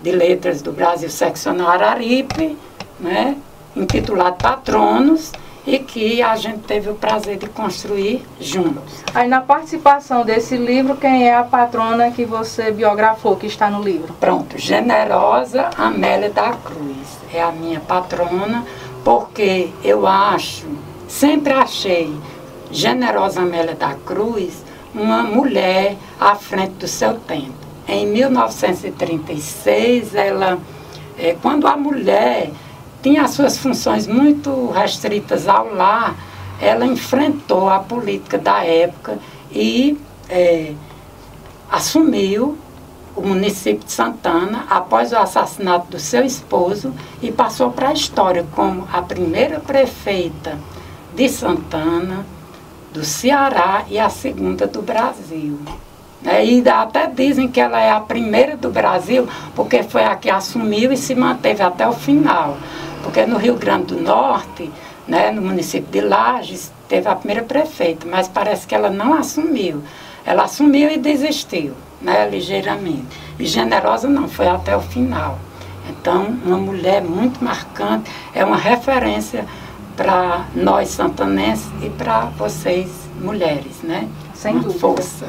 de 0.00 0.12
Letras 0.12 0.62
do 0.62 0.72
Brasil, 0.72 1.10
seccional 1.10 1.68
Araripe, 1.68 2.56
né, 3.00 3.36
intitulado 3.74 4.36
Patronos, 4.36 5.32
e 5.66 5.78
que 5.78 6.22
a 6.22 6.34
gente 6.34 6.60
teve 6.60 6.88
o 6.88 6.94
prazer 6.94 7.36
de 7.36 7.46
construir 7.46 8.24
juntos. 8.40 9.04
Aí 9.14 9.28
na 9.28 9.42
participação 9.42 10.24
desse 10.24 10.56
livro, 10.56 10.96
quem 10.96 11.28
é 11.28 11.36
a 11.36 11.42
patrona 11.42 12.10
que 12.10 12.24
você 12.24 12.70
biografou, 12.70 13.36
que 13.36 13.46
está 13.46 13.68
no 13.68 13.82
livro? 13.82 14.14
Pronto, 14.18 14.56
Generosa 14.56 15.68
Amélia 15.76 16.30
da 16.30 16.52
Cruz. 16.52 17.18
É 17.34 17.42
a 17.42 17.52
minha 17.52 17.80
patrona, 17.80 18.64
porque 19.08 19.70
eu 19.82 20.06
acho, 20.06 20.66
sempre 21.08 21.54
achei 21.54 22.14
Generosa 22.70 23.40
Amélia 23.40 23.74
da 23.74 23.94
Cruz 23.94 24.62
uma 24.94 25.22
mulher 25.22 25.96
à 26.20 26.34
frente 26.34 26.72
do 26.72 26.86
seu 26.86 27.14
tempo. 27.14 27.54
Em 27.88 28.06
1936, 28.06 30.14
ela, 30.14 30.58
é, 31.18 31.34
quando 31.40 31.66
a 31.66 31.74
mulher 31.74 32.50
tinha 33.02 33.22
as 33.22 33.30
suas 33.30 33.56
funções 33.56 34.06
muito 34.06 34.70
restritas 34.72 35.48
ao 35.48 35.72
lar, 35.72 36.14
ela 36.60 36.84
enfrentou 36.84 37.70
a 37.70 37.78
política 37.78 38.36
da 38.36 38.62
época 38.62 39.18
e 39.50 39.98
é, 40.28 40.74
assumiu 41.70 42.58
o 43.18 43.26
município 43.26 43.84
de 43.84 43.92
Santana 43.92 44.64
após 44.70 45.12
o 45.12 45.16
assassinato 45.16 45.88
do 45.88 45.98
seu 45.98 46.24
esposo 46.24 46.94
e 47.20 47.32
passou 47.32 47.70
para 47.70 47.88
a 47.88 47.92
história 47.92 48.46
como 48.54 48.86
a 48.92 49.02
primeira 49.02 49.58
prefeita 49.60 50.56
de 51.14 51.28
Santana, 51.28 52.24
do 52.92 53.04
Ceará 53.04 53.84
e 53.88 53.98
a 53.98 54.08
segunda 54.08 54.66
do 54.66 54.80
Brasil. 54.80 55.58
É, 56.24 56.44
e 56.44 56.68
até 56.68 57.06
dizem 57.06 57.48
que 57.48 57.60
ela 57.60 57.80
é 57.80 57.90
a 57.90 58.00
primeira 58.00 58.56
do 58.56 58.70
Brasil, 58.70 59.28
porque 59.54 59.82
foi 59.82 60.04
a 60.04 60.16
que 60.16 60.30
assumiu 60.30 60.92
e 60.92 60.96
se 60.96 61.14
manteve 61.14 61.62
até 61.62 61.86
o 61.88 61.92
final. 61.92 62.56
Porque 63.02 63.24
no 63.24 63.36
Rio 63.36 63.54
Grande 63.54 63.94
do 63.94 64.00
Norte, 64.00 64.70
né, 65.06 65.30
no 65.30 65.42
município 65.42 65.90
de 65.90 66.00
Lages, 66.00 66.72
teve 66.88 67.08
a 67.08 67.14
primeira 67.14 67.42
prefeita, 67.42 68.06
mas 68.08 68.26
parece 68.26 68.66
que 68.66 68.74
ela 68.74 68.90
não 68.90 69.14
assumiu. 69.14 69.82
Ela 70.24 70.44
assumiu 70.44 70.90
e 70.90 70.98
desistiu, 70.98 71.72
né, 72.00 72.28
ligeiramente. 72.28 73.06
E 73.38 73.46
generosa 73.46 74.08
não, 74.08 74.28
foi 74.28 74.48
até 74.48 74.76
o 74.76 74.80
final. 74.80 75.38
Então, 75.88 76.26
uma 76.44 76.58
mulher 76.58 77.02
muito 77.02 77.42
marcante, 77.42 78.10
é 78.34 78.44
uma 78.44 78.56
referência 78.56 79.44
para 79.96 80.44
nós 80.54 80.88
santanenses 80.88 81.68
e 81.82 81.90
para 81.90 82.26
vocês 82.36 83.08
mulheres, 83.20 83.82
né? 83.82 84.08
Sem 84.34 84.52
uma 84.54 84.62
dúvida. 84.62 84.80
Força. 84.80 85.26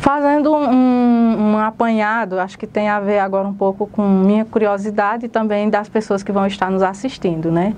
Fazendo 0.00 0.52
um, 0.52 1.52
um, 1.52 1.58
apanhado, 1.58 2.40
acho 2.40 2.58
que 2.58 2.66
tem 2.66 2.88
a 2.88 2.98
ver 2.98 3.20
agora 3.20 3.46
um 3.46 3.54
pouco 3.54 3.86
com 3.86 4.02
minha 4.02 4.44
curiosidade 4.44 5.26
e 5.26 5.28
também 5.28 5.70
das 5.70 5.88
pessoas 5.88 6.24
que 6.24 6.32
vão 6.32 6.44
estar 6.44 6.68
nos 6.68 6.82
assistindo, 6.82 7.52
né? 7.52 7.76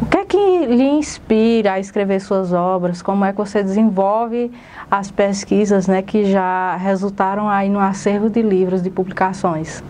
O 0.00 0.06
que 0.06 0.16
é 0.16 0.24
que 0.24 0.66
lhe 0.66 0.84
inspira 0.84 1.72
a 1.72 1.80
escrever 1.80 2.20
suas 2.20 2.52
obras? 2.52 3.02
Como 3.02 3.24
é 3.24 3.32
que 3.32 3.38
você 3.38 3.64
desenvolve 3.64 4.48
as 4.88 5.10
pesquisas 5.10 5.88
né, 5.88 6.02
que 6.02 6.30
já 6.30 6.76
resultaram 6.76 7.48
aí 7.48 7.68
no 7.68 7.80
acervo 7.80 8.30
de 8.30 8.40
livros, 8.40 8.80
de 8.80 8.90
publicações? 8.90 9.82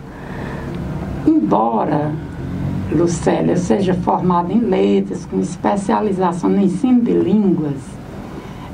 Embora 1.27 2.11
Lucélia 2.91 3.55
seja 3.55 3.93
formada 3.93 4.51
em 4.51 4.61
letras, 4.61 5.27
com 5.27 5.39
especialização 5.39 6.49
no 6.49 6.59
ensino 6.59 7.01
de 7.01 7.13
línguas, 7.13 7.77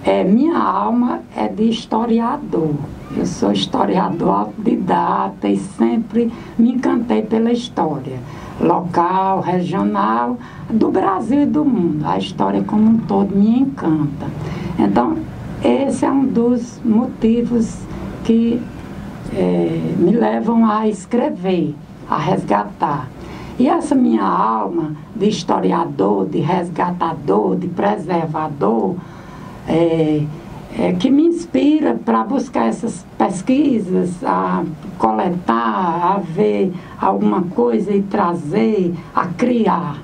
é, 0.06 0.24
minha 0.24 0.58
alma 0.58 1.20
é 1.36 1.50
de 1.50 1.64
historiador. 1.64 2.76
Eu 3.16 3.26
sou 3.26 3.52
historiador 3.52 4.30
autodidata 4.30 5.50
e 5.50 5.58
sempre 5.58 6.32
me 6.58 6.72
encantei 6.72 7.24
pela 7.24 7.52
história 7.52 8.20
local, 8.60 9.42
regional, 9.42 10.38
do 10.70 10.90
Brasil 10.90 11.44
e 11.44 11.46
do 11.46 11.66
mundo. 11.66 12.06
A 12.06 12.18
história 12.18 12.64
como 12.64 12.90
um 12.90 12.98
todo 12.98 13.36
me 13.36 13.60
encanta. 13.60 14.28
Então, 14.78 15.18
esse 15.64 16.06
é 16.06 16.12
um 16.12 16.26
dos 16.26 16.80
motivos 16.84 17.78
que 18.24 18.62
é, 19.34 19.96
me 19.98 20.12
levam 20.12 20.66
a 20.70 20.88
escrever, 20.88 21.76
a 22.10 22.18
resgatar. 22.18 23.10
E 23.58 23.70
essa 23.70 23.96
minha 23.96 24.24
alma 24.24 24.92
de 25.16 25.30
historiador, 25.30 26.28
de 26.28 26.40
resgatador, 26.40 27.56
de 27.56 27.68
preservador, 27.68 28.96
é, 29.68 30.24
é, 30.78 30.94
que 30.94 31.10
me 31.10 31.24
inspira 31.24 31.96
para 31.96 32.24
buscar 32.24 32.68
essas 32.68 33.06
pesquisas, 33.18 34.22
a 34.24 34.64
coletar, 34.98 36.16
a 36.16 36.20
ver 36.20 36.74
alguma 37.00 37.42
coisa 37.42 37.92
e 37.92 38.02
trazer, 38.02 38.94
a 39.14 39.26
criar. 39.28 39.98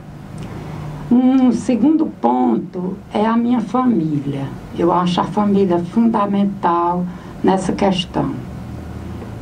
Um 1.11 1.51
segundo 1.51 2.05
ponto 2.05 2.95
é 3.13 3.25
a 3.25 3.35
minha 3.35 3.59
família. 3.59 4.47
Eu 4.77 4.91
acho 4.91 5.19
a 5.19 5.25
família 5.25 5.79
fundamental 5.79 7.05
nessa 7.43 7.73
questão. 7.73 8.31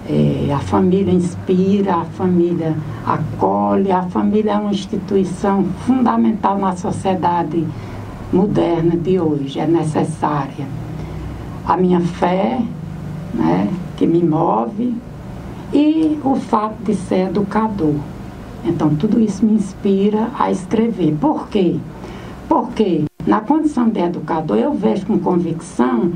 É, 0.09 0.51
a 0.51 0.57
família 0.57 1.13
inspira, 1.13 1.97
a 1.97 2.05
família 2.05 2.75
acolhe, 3.05 3.91
a 3.91 4.01
família 4.03 4.53
é 4.53 4.57
uma 4.57 4.71
instituição 4.71 5.65
fundamental 5.85 6.57
na 6.57 6.75
sociedade 6.75 7.63
moderna 8.33 8.97
de 8.97 9.19
hoje, 9.19 9.59
é 9.59 9.67
necessária. 9.67 10.65
A 11.65 11.77
minha 11.77 12.01
fé, 12.01 12.59
né, 13.33 13.71
que 13.97 14.07
me 14.07 14.23
move, 14.23 14.95
e 15.73 16.19
o 16.23 16.35
fato 16.35 16.83
de 16.83 16.95
ser 16.95 17.27
educador. 17.27 17.95
Então, 18.65 18.95
tudo 18.95 19.19
isso 19.19 19.45
me 19.45 19.53
inspira 19.53 20.29
a 20.37 20.51
escrever. 20.51 21.15
Por 21.19 21.47
quê? 21.47 21.77
Porque 22.47 23.05
na 23.25 23.41
condição 23.41 23.89
de 23.89 23.99
educador 23.99 24.57
eu 24.57 24.73
vejo 24.73 25.05
com 25.05 25.19
convicção 25.19 26.11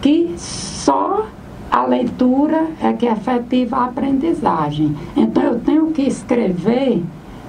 que 0.00 0.34
só 0.36 1.26
a 1.70 1.84
leitura 1.84 2.68
é 2.80 2.92
que 2.92 3.06
efetiva 3.06 3.76
a 3.76 3.84
aprendizagem. 3.86 4.94
Então, 5.16 5.42
eu 5.42 5.60
tenho 5.60 5.86
que 5.88 6.02
escrever 6.02 7.02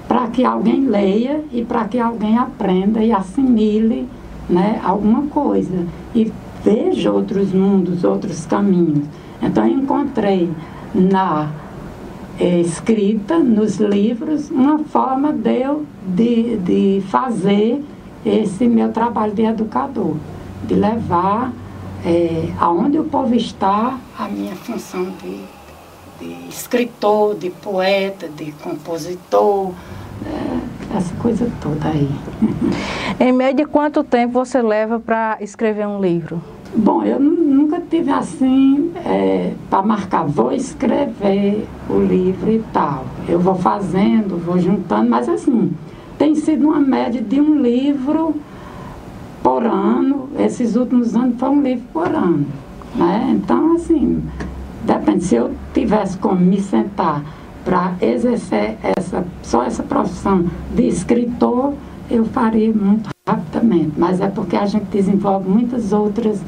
para 0.08 0.28
que 0.28 0.44
alguém 0.44 0.86
leia 0.86 1.44
e 1.52 1.64
para 1.64 1.86
que 1.86 2.00
alguém 2.00 2.38
aprenda 2.38 3.04
e 3.04 3.12
assimile 3.12 4.08
né, 4.50 4.80
alguma 4.84 5.24
coisa 5.24 5.86
e 6.14 6.32
veja 6.64 7.12
outros 7.12 7.52
mundos, 7.52 8.04
outros 8.04 8.46
caminhos. 8.46 9.06
Então 9.42 9.68
eu 9.68 9.78
encontrei 9.78 10.50
na 10.94 11.50
é, 12.40 12.60
escrita, 12.60 13.40
nos 13.40 13.78
livros, 13.78 14.50
uma 14.50 14.80
forma 14.80 15.32
de 15.32 15.62
eu 15.62 15.86
de, 16.06 16.58
de 16.58 17.04
fazer 17.08 17.84
esse 18.26 18.68
meu 18.68 18.92
trabalho 18.92 19.34
de 19.34 19.44
educador, 19.44 20.16
de 20.64 20.76
levar 20.76 21.52
é, 22.06 22.50
aonde 22.60 23.00
o 23.00 23.04
povo 23.06 23.36
está 23.36 23.98
a 24.18 24.28
minha 24.28 24.56
função 24.56 25.06
de, 25.22 25.40
de 26.20 26.50
escritor, 26.50 27.36
de 27.36 27.50
poeta, 27.50 28.28
de 28.28 28.52
compositor, 28.54 29.72
é, 30.26 30.98
essa 30.98 31.14
coisa 31.16 31.50
toda 31.62 31.88
aí. 31.88 32.10
Em 33.20 33.32
média, 33.32 33.66
quanto 33.68 34.04
tempo 34.04 34.34
você 34.34 34.62
leva 34.62 35.00
para 35.00 35.38
escrever 35.42 35.88
um 35.88 36.02
livro? 36.02 36.42
Bom, 36.76 37.04
eu 37.04 37.20
nunca 37.20 37.43
tive 37.94 38.10
assim, 38.10 38.92
é, 39.06 39.54
para 39.70 39.84
marcar, 39.84 40.24
vou 40.26 40.52
escrever 40.52 41.68
o 41.88 42.00
livro 42.00 42.52
e 42.52 42.58
tal. 42.74 43.06
Eu 43.30 43.40
vou 43.40 43.54
fazendo, 43.54 44.44
vou 44.44 44.58
juntando, 44.58 45.08
mas 45.08 45.30
assim, 45.30 45.72
tem 46.18 46.34
sido 46.34 46.66
uma 46.66 46.80
média 46.80 47.22
de 47.22 47.40
um 47.40 47.62
livro 47.62 48.36
por 49.44 49.64
ano. 49.64 50.28
Esses 50.40 50.76
últimos 50.76 51.16
anos 51.16 51.36
foi 51.38 51.50
um 51.50 51.62
livro 51.62 51.84
por 51.94 52.08
ano. 52.08 52.48
Né? 52.96 53.36
Então, 53.36 53.76
assim, 53.76 54.24
depende. 54.84 55.26
Se 55.26 55.36
eu 55.36 55.52
tivesse 55.72 56.18
como 56.18 56.38
me 56.38 56.60
sentar 56.60 57.24
para 57.64 57.94
exercer 58.02 58.76
essa, 58.82 59.24
só 59.44 59.64
essa 59.64 59.84
profissão 59.84 60.46
de 60.74 60.88
escritor, 60.88 61.76
eu 62.10 62.26
faria 62.26 62.74
muito 62.74 63.12
rapidamente. 63.28 63.92
Mas 63.96 64.20
é 64.20 64.30
porque 64.30 64.56
a 64.56 64.66
gente 64.66 64.86
desenvolve 64.86 65.48
muitas 65.48 65.94
outras 65.94 66.42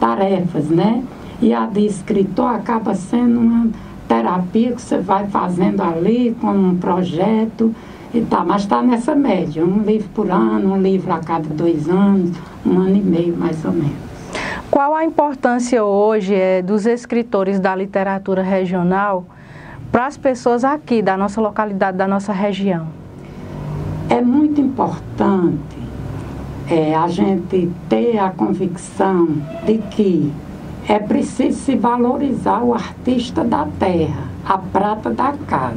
tarefas, 0.00 0.68
né? 0.68 1.04
E 1.40 1.54
a 1.54 1.66
de 1.66 1.86
escritor 1.86 2.54
acaba 2.54 2.94
sendo 2.94 3.38
uma 3.38 3.68
terapia 4.08 4.72
que 4.72 4.82
você 4.82 4.98
vai 4.98 5.28
fazendo 5.28 5.82
ali 5.82 6.36
com 6.40 6.50
um 6.50 6.76
projeto 6.76 7.72
e 8.12 8.20
tá, 8.22 8.44
mas 8.44 8.62
está 8.62 8.82
nessa 8.82 9.14
média, 9.14 9.64
um 9.64 9.82
livro 9.82 10.08
por 10.12 10.28
ano, 10.28 10.72
um 10.72 10.82
livro 10.82 11.12
a 11.12 11.18
cada 11.20 11.48
dois 11.50 11.88
anos, 11.88 12.36
um 12.66 12.78
ano 12.78 12.96
e 12.96 13.00
meio 13.00 13.36
mais 13.36 13.64
ou 13.64 13.72
menos. 13.72 14.10
Qual 14.68 14.94
a 14.94 15.04
importância 15.04 15.84
hoje 15.84 16.34
é, 16.34 16.60
dos 16.60 16.86
escritores 16.86 17.60
da 17.60 17.74
literatura 17.74 18.42
regional 18.42 19.24
para 19.92 20.06
as 20.06 20.16
pessoas 20.16 20.64
aqui 20.64 21.02
da 21.02 21.16
nossa 21.16 21.40
localidade, 21.40 21.96
da 21.96 22.08
nossa 22.08 22.32
região? 22.32 22.88
É 24.08 24.20
muito 24.20 24.60
importante 24.60 25.79
é, 26.70 26.94
a 26.94 27.08
gente 27.08 27.68
ter 27.88 28.16
a 28.18 28.30
convicção 28.30 29.26
de 29.66 29.78
que 29.90 30.32
é 30.88 30.98
preciso 30.98 31.58
se 31.58 31.74
valorizar 31.74 32.62
o 32.62 32.72
artista 32.72 33.42
da 33.42 33.66
terra, 33.78 34.28
a 34.46 34.56
prata 34.56 35.10
da 35.10 35.34
casa. 35.48 35.76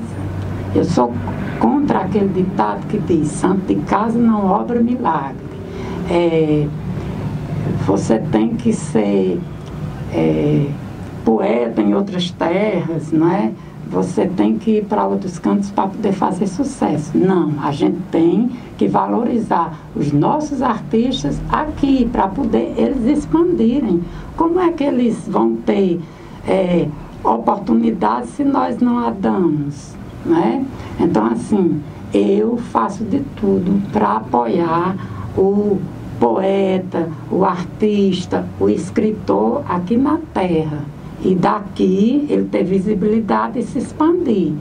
Eu 0.76 0.84
sou 0.84 1.12
contra 1.60 2.00
aquele 2.00 2.30
ditado 2.30 2.86
que 2.88 3.00
diz: 3.00 3.28
santo 3.30 3.66
de 3.66 3.76
casa 3.82 4.18
não 4.18 4.46
obra 4.46 4.80
milagre. 4.80 5.38
É, 6.10 6.68
você 7.86 8.20
tem 8.20 8.56
que 8.56 8.72
ser 8.72 9.40
é, 10.14 10.68
poeta 11.26 11.82
em 11.82 11.96
outras 11.96 12.30
terras, 12.32 13.12
não 13.12 13.32
é? 13.32 13.52
Você 13.90 14.26
tem 14.26 14.58
que 14.58 14.78
ir 14.78 14.86
para 14.86 15.06
outros 15.06 15.38
cantos 15.38 15.70
para 15.70 15.88
poder 15.88 16.14
fazer 16.14 16.48
sucesso. 16.48 17.16
Não, 17.18 17.54
a 17.62 17.72
gente 17.72 18.00
tem 18.12 18.50
que 18.78 18.88
valorizar 18.88 19.78
os 19.96 20.12
nossos 20.12 20.62
artistas 20.62 21.40
aqui 21.50 22.08
para 22.12 22.28
poder 22.28 22.74
eles 22.78 23.20
expandirem. 23.20 24.02
Como 24.36 24.60
é 24.60 24.72
que 24.72 24.84
eles 24.84 25.28
vão 25.28 25.56
ter 25.58 26.02
é, 26.48 26.88
oportunidades 27.24 28.30
se 28.32 28.44
nós 28.44 28.80
não 28.80 29.00
a 29.00 29.12
damos? 29.12 29.94
Né? 30.26 30.66
Então, 31.00 31.26
assim, 31.28 31.82
eu 32.14 32.58
faço 32.58 33.04
de 33.04 33.20
tudo 33.36 33.82
para 33.92 34.18
apoiar 34.18 34.96
o 35.38 35.80
poeta, 36.20 37.10
o 37.30 37.44
artista, 37.44 38.48
o 38.60 38.70
escritor 38.70 39.64
aqui 39.68 39.98
na 39.98 40.20
Terra. 40.34 40.93
E 41.24 41.36
daqui 41.36 42.26
ele 42.30 42.50
ter 42.52 42.64
visibilidade 42.64 43.60
e 43.60 43.64
se 43.64 43.80
expandir. 43.80 44.52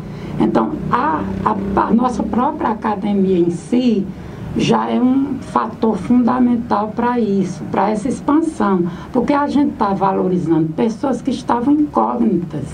Então, 0.41 0.73
a, 0.91 1.23
a, 1.45 1.83
a 1.83 1.93
nossa 1.93 2.23
própria 2.23 2.71
academia 2.71 3.39
em 3.39 3.51
si 3.51 4.07
já 4.57 4.89
é 4.89 5.01
um 5.01 5.39
fator 5.41 5.97
fundamental 5.97 6.93
para 6.95 7.19
isso, 7.19 7.63
para 7.71 7.91
essa 7.91 8.09
expansão. 8.09 8.85
Porque 9.13 9.33
a 9.33 9.47
gente 9.47 9.73
está 9.73 9.93
valorizando 9.93 10.73
pessoas 10.75 11.21
que 11.21 11.31
estavam 11.31 11.75
incógnitas 11.75 12.65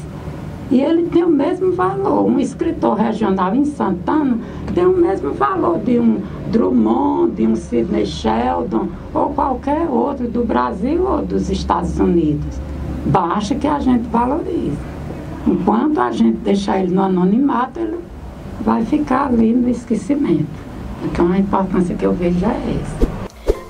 e 0.71 0.83
ele 0.83 1.05
tem 1.05 1.25
o 1.25 1.31
mesmo 1.31 1.73
valor. 1.73 2.27
Um 2.27 2.39
escritor 2.39 2.95
regional 2.95 3.55
em 3.55 3.65
Santana 3.65 4.39
tem 4.75 4.85
o 4.85 4.97
mesmo 4.97 5.33
valor 5.33 5.79
de 5.79 5.99
um 5.99 6.21
Drummond, 6.51 7.35
de 7.37 7.47
um 7.47 7.57
Sidney 7.57 8.05
Sheldon 8.05 8.89
ou 9.15 9.31
qualquer 9.31 9.89
outro 9.89 10.29
do 10.29 10.45
Brasil 10.45 11.03
ou 11.07 11.23
dos 11.23 11.49
Estados 11.49 11.99
Unidos. 11.99 12.61
Basta 13.09 13.55
que 13.55 13.67
a 13.67 13.81
gente 13.81 14.07
valorize. 14.09 14.77
Enquanto 15.47 15.99
a 15.99 16.13
gente 16.13 16.37
deixar 16.39 16.81
ele 16.81 16.95
no 16.95 17.03
anonimato, 17.03 17.81
ele 17.81 17.99
vai 18.61 18.85
ficar 18.85 19.29
ali 19.29 19.55
no 19.55 19.67
esquecimento. 19.71 20.47
Então 21.03 21.33
a 21.33 21.39
importância 21.39 21.95
que 21.95 22.05
eu 22.05 22.13
vejo 22.13 22.45
é 22.45 22.81
essa. 22.83 23.09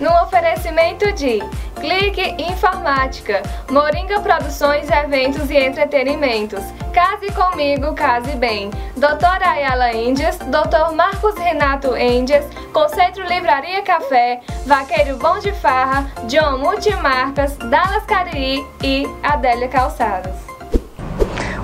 No 0.01 0.11
oferecimento 0.25 1.13
de 1.13 1.41
Clique 1.81 2.35
Informática, 2.43 3.43
Moringa 3.71 4.21
Produções, 4.21 4.91
Eventos 4.91 5.51
e 5.51 5.57
Entretenimentos. 5.57 6.63
Case 6.93 7.33
comigo, 7.33 7.95
case 7.95 8.35
bem. 8.37 8.71
Doutora 8.97 9.51
Ayala 9.51 9.93
Índias, 9.93 10.37
Doutor 10.39 10.93
Marcos 10.93 11.37
Renato 11.37 11.97
Índias, 11.97 12.45
Concentro 12.73 13.25
Livraria 13.25 13.83
Café, 13.83 14.41
Vaqueiro 14.67 15.17
Bom 15.17 15.39
de 15.39 15.53
Farra, 15.53 16.11
John 16.29 16.59
Multimarcas, 16.59 17.57
Dallas 17.57 18.05
Cariri 18.05 18.67
e 18.83 19.07
Adélia 19.23 19.69
Calçados. 19.69 20.58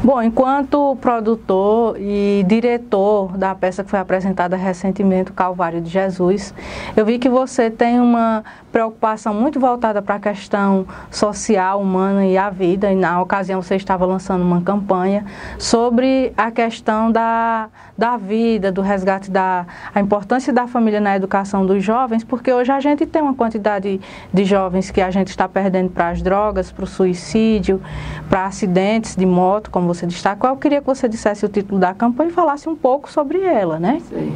Bom, 0.04 0.20
enquanto 0.20 0.98
produtor 1.00 1.96
e 1.98 2.44
diretor 2.46 3.38
da 3.38 3.54
peça 3.54 3.82
que 3.82 3.88
foi 3.88 3.98
apresentada 3.98 4.54
recentemente, 4.54 5.30
o 5.30 5.34
Calvário 5.34 5.80
de 5.80 5.88
Jesus, 5.88 6.52
eu 6.94 7.06
vi 7.06 7.18
que 7.18 7.26
você 7.26 7.70
tem 7.70 7.98
uma 7.98 8.44
preocupação 8.70 9.32
muito 9.32 9.58
voltada 9.58 10.02
para 10.02 10.16
a 10.16 10.20
questão 10.20 10.86
social, 11.10 11.80
humana 11.80 12.26
e 12.26 12.36
a 12.36 12.50
vida. 12.50 12.92
E 12.92 12.94
na 12.94 13.22
ocasião 13.22 13.62
você 13.62 13.76
estava 13.76 14.04
lançando 14.04 14.42
uma 14.42 14.60
campanha 14.60 15.24
sobre 15.58 16.34
a 16.36 16.50
questão 16.50 17.10
da, 17.10 17.70
da 17.96 18.16
vida, 18.16 18.72
do 18.72 18.83
resgate 18.83 19.30
da 19.30 19.66
a 19.94 20.00
importância 20.00 20.52
da 20.52 20.66
família 20.66 21.00
na 21.00 21.16
educação 21.16 21.64
dos 21.64 21.83
jovens, 21.83 22.24
porque 22.24 22.52
hoje 22.52 22.72
a 22.72 22.80
gente 22.80 23.07
tem 23.07 23.22
uma 23.22 23.35
quantidade 23.35 24.00
de 24.33 24.44
jovens 24.44 24.90
que 24.90 25.00
a 25.00 25.11
gente 25.11 25.28
está 25.28 25.48
perdendo 25.48 25.90
para 25.90 26.09
as 26.09 26.20
drogas, 26.20 26.72
para 26.72 26.85
o 26.85 26.87
suicídio, 26.87 27.80
para 28.28 28.46
acidentes 28.46 29.14
de 29.14 29.24
moto, 29.24 29.70
como 29.70 29.87
você 29.87 30.07
destacou. 30.07 30.50
Eu 30.50 30.57
queria 30.57 30.80
que 30.80 30.87
você 30.87 31.09
dissesse 31.09 31.44
o 31.44 31.48
título 31.48 31.80
da 31.80 31.94
campanha 31.94 32.30
e 32.30 32.33
falasse 32.33 32.68
um 32.68 32.76
pouco 32.76 33.11
sobre 33.11 33.40
ela, 33.40 33.78
né? 33.78 34.00
Sim. 34.09 34.33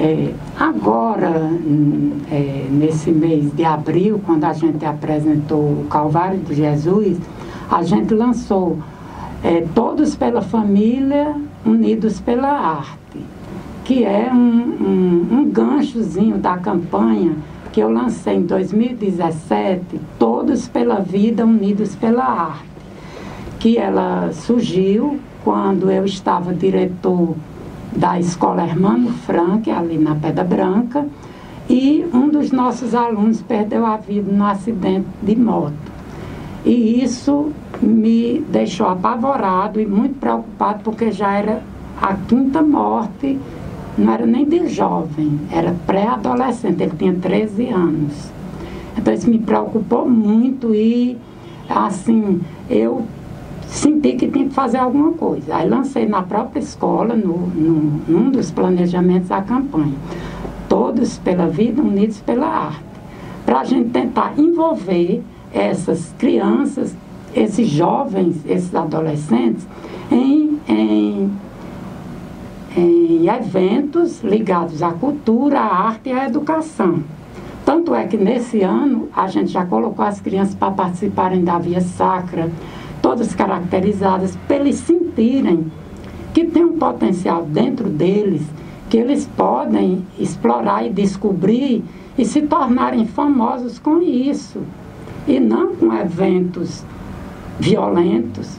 É, 0.00 0.34
agora, 0.58 1.50
é, 2.30 2.66
nesse 2.68 3.12
mês 3.12 3.54
de 3.54 3.64
abril, 3.64 4.20
quando 4.26 4.44
a 4.44 4.52
gente 4.52 4.84
apresentou 4.84 5.60
o 5.60 5.86
Calvário 5.88 6.40
de 6.40 6.52
Jesus, 6.52 7.16
a 7.70 7.82
gente 7.84 8.12
lançou 8.12 8.78
é, 9.44 9.64
Todos 9.74 10.16
pela 10.16 10.42
Família, 10.42 11.36
Unidos 11.64 12.20
pela 12.20 12.48
Arte, 12.48 13.18
que 13.84 14.04
é 14.04 14.30
um, 14.32 14.36
um, 14.36 15.28
um 15.32 15.50
ganchozinho 15.50 16.38
da 16.38 16.56
campanha 16.58 17.36
que 17.72 17.80
eu 17.80 17.90
lancei 17.90 18.36
em 18.36 18.42
2017, 18.42 20.00
Todos 20.18 20.68
pela 20.68 21.00
Vida, 21.00 21.44
Unidos 21.44 21.96
pela 21.96 22.24
Arte, 22.24 22.64
que 23.58 23.76
ela 23.76 24.30
surgiu 24.32 25.18
quando 25.42 25.90
eu 25.90 26.04
estava 26.04 26.54
diretor 26.54 27.34
da 27.96 28.18
Escola 28.18 28.62
Hermano 28.62 29.10
Frank, 29.10 29.70
ali 29.70 29.98
na 29.98 30.14
Pedra 30.14 30.44
Branca, 30.44 31.06
e 31.68 32.04
um 32.12 32.28
dos 32.28 32.52
nossos 32.52 32.94
alunos 32.94 33.42
perdeu 33.42 33.84
a 33.86 33.96
vida 33.96 34.30
no 34.30 34.44
acidente 34.44 35.06
de 35.22 35.34
moto. 35.34 35.83
E 36.64 37.04
isso 37.04 37.52
me 37.82 38.40
deixou 38.48 38.88
apavorado 38.88 39.80
e 39.80 39.86
muito 39.86 40.18
preocupado, 40.18 40.80
porque 40.82 41.12
já 41.12 41.32
era 41.32 41.62
a 42.00 42.14
quinta 42.14 42.62
morte, 42.62 43.38
não 43.98 44.12
era 44.12 44.24
nem 44.24 44.46
de 44.46 44.66
jovem, 44.68 45.38
era 45.50 45.74
pré-adolescente, 45.86 46.82
ele 46.82 46.96
tinha 46.96 47.14
13 47.14 47.68
anos. 47.68 48.32
Então 48.96 49.12
isso 49.12 49.28
me 49.28 49.38
preocupou 49.38 50.08
muito 50.08 50.74
e, 50.74 51.18
assim, 51.68 52.40
eu 52.70 53.04
senti 53.66 54.12
que 54.12 54.28
tinha 54.28 54.48
que 54.48 54.54
fazer 54.54 54.78
alguma 54.78 55.12
coisa. 55.12 55.56
Aí 55.56 55.68
lancei 55.68 56.06
na 56.06 56.22
própria 56.22 56.60
escola, 56.60 57.14
no, 57.14 57.46
no, 57.48 58.00
num 58.08 58.30
dos 58.30 58.50
planejamentos 58.50 59.28
da 59.28 59.42
campanha. 59.42 59.94
Todos 60.68 61.18
pela 61.18 61.46
vida, 61.46 61.82
unidos 61.82 62.20
pela 62.20 62.46
arte. 62.46 62.84
Para 63.44 63.60
a 63.60 63.64
gente 63.64 63.90
tentar 63.90 64.32
envolver 64.38 65.22
essas 65.54 66.12
crianças, 66.18 66.94
esses 67.32 67.68
jovens, 67.68 68.44
esses 68.44 68.74
adolescentes, 68.74 69.66
em, 70.10 70.58
em, 70.68 71.30
em 72.76 73.28
eventos 73.28 74.20
ligados 74.22 74.82
à 74.82 74.90
cultura, 74.90 75.60
à 75.60 75.86
arte 75.86 76.08
e 76.08 76.12
à 76.12 76.26
educação. 76.26 77.02
Tanto 77.64 77.94
é 77.94 78.06
que 78.06 78.16
nesse 78.16 78.60
ano 78.62 79.08
a 79.14 79.28
gente 79.28 79.52
já 79.52 79.64
colocou 79.64 80.04
as 80.04 80.20
crianças 80.20 80.54
para 80.54 80.72
participarem 80.72 81.44
da 81.44 81.58
Via 81.58 81.80
Sacra, 81.80 82.50
todas 83.00 83.34
caracterizadas 83.34 84.36
para 84.46 84.56
eles 84.56 84.76
sentirem 84.76 85.70
que 86.34 86.44
tem 86.44 86.64
um 86.64 86.76
potencial 86.76 87.44
dentro 87.44 87.88
deles 87.88 88.42
que 88.90 88.98
eles 88.98 89.26
podem 89.36 90.04
explorar 90.18 90.84
e 90.86 90.90
descobrir 90.90 91.82
e 92.18 92.24
se 92.24 92.42
tornarem 92.42 93.06
famosos 93.06 93.78
com 93.78 94.02
isso. 94.02 94.60
E 95.26 95.40
não 95.40 95.74
com 95.76 95.92
eventos 95.92 96.84
violentos 97.58 98.58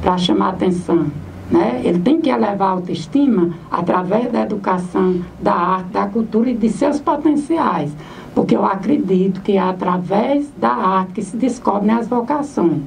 para 0.00 0.18
chamar 0.18 0.50
atenção. 0.50 1.06
Né? 1.50 1.82
Ele 1.84 1.98
tem 1.98 2.20
que 2.20 2.30
elevar 2.30 2.68
a 2.68 2.72
autoestima 2.72 3.50
através 3.70 4.30
da 4.32 4.42
educação, 4.42 5.20
da 5.40 5.54
arte, 5.54 5.90
da 5.90 6.06
cultura 6.06 6.50
e 6.50 6.54
de 6.54 6.68
seus 6.68 7.00
potenciais. 7.00 7.92
Porque 8.34 8.56
eu 8.56 8.64
acredito 8.64 9.40
que 9.42 9.52
é 9.52 9.60
através 9.60 10.50
da 10.56 10.72
arte 10.72 11.12
que 11.12 11.22
se 11.22 11.36
descobrem 11.36 11.94
as 11.94 12.08
vocações. 12.08 12.78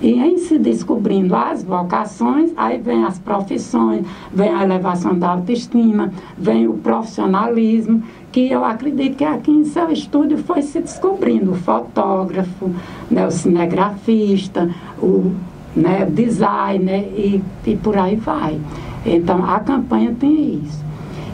E 0.00 0.14
em 0.14 0.36
se 0.38 0.58
descobrindo 0.58 1.36
as 1.36 1.62
vocações, 1.62 2.50
aí 2.56 2.76
vem 2.76 3.04
as 3.04 3.20
profissões, 3.20 4.04
vem 4.34 4.52
a 4.52 4.64
elevação 4.64 5.16
da 5.16 5.30
autoestima, 5.30 6.12
vem 6.36 6.66
o 6.66 6.74
profissionalismo, 6.74 8.02
que 8.32 8.50
eu 8.50 8.64
acredito 8.64 9.16
que 9.16 9.24
aqui 9.24 9.50
em 9.50 9.64
seu 9.64 9.90
estúdio 9.90 10.38
foi 10.38 10.62
se 10.62 10.80
descobrindo 10.80 11.52
o 11.52 11.54
fotógrafo, 11.54 12.70
né, 13.10 13.26
o 13.26 13.30
cinegrafista, 13.30 14.70
o 14.98 15.32
né, 15.76 16.06
designer 16.06 17.12
e, 17.14 17.42
e 17.66 17.76
por 17.76 17.96
aí 17.96 18.16
vai. 18.16 18.58
Então 19.04 19.44
a 19.44 19.60
campanha 19.60 20.16
tem 20.18 20.62
isso. 20.64 20.82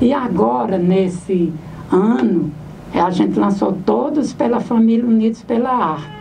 E 0.01 0.13
agora, 0.13 0.77
nesse 0.77 1.53
ano, 1.91 2.51
a 2.93 3.11
gente 3.11 3.39
lançou 3.39 3.73
todos 3.85 4.33
pela 4.33 4.61
Família 4.61 5.07
Unidos 5.07 5.43
pela 5.43 5.71
Arte. 5.71 6.19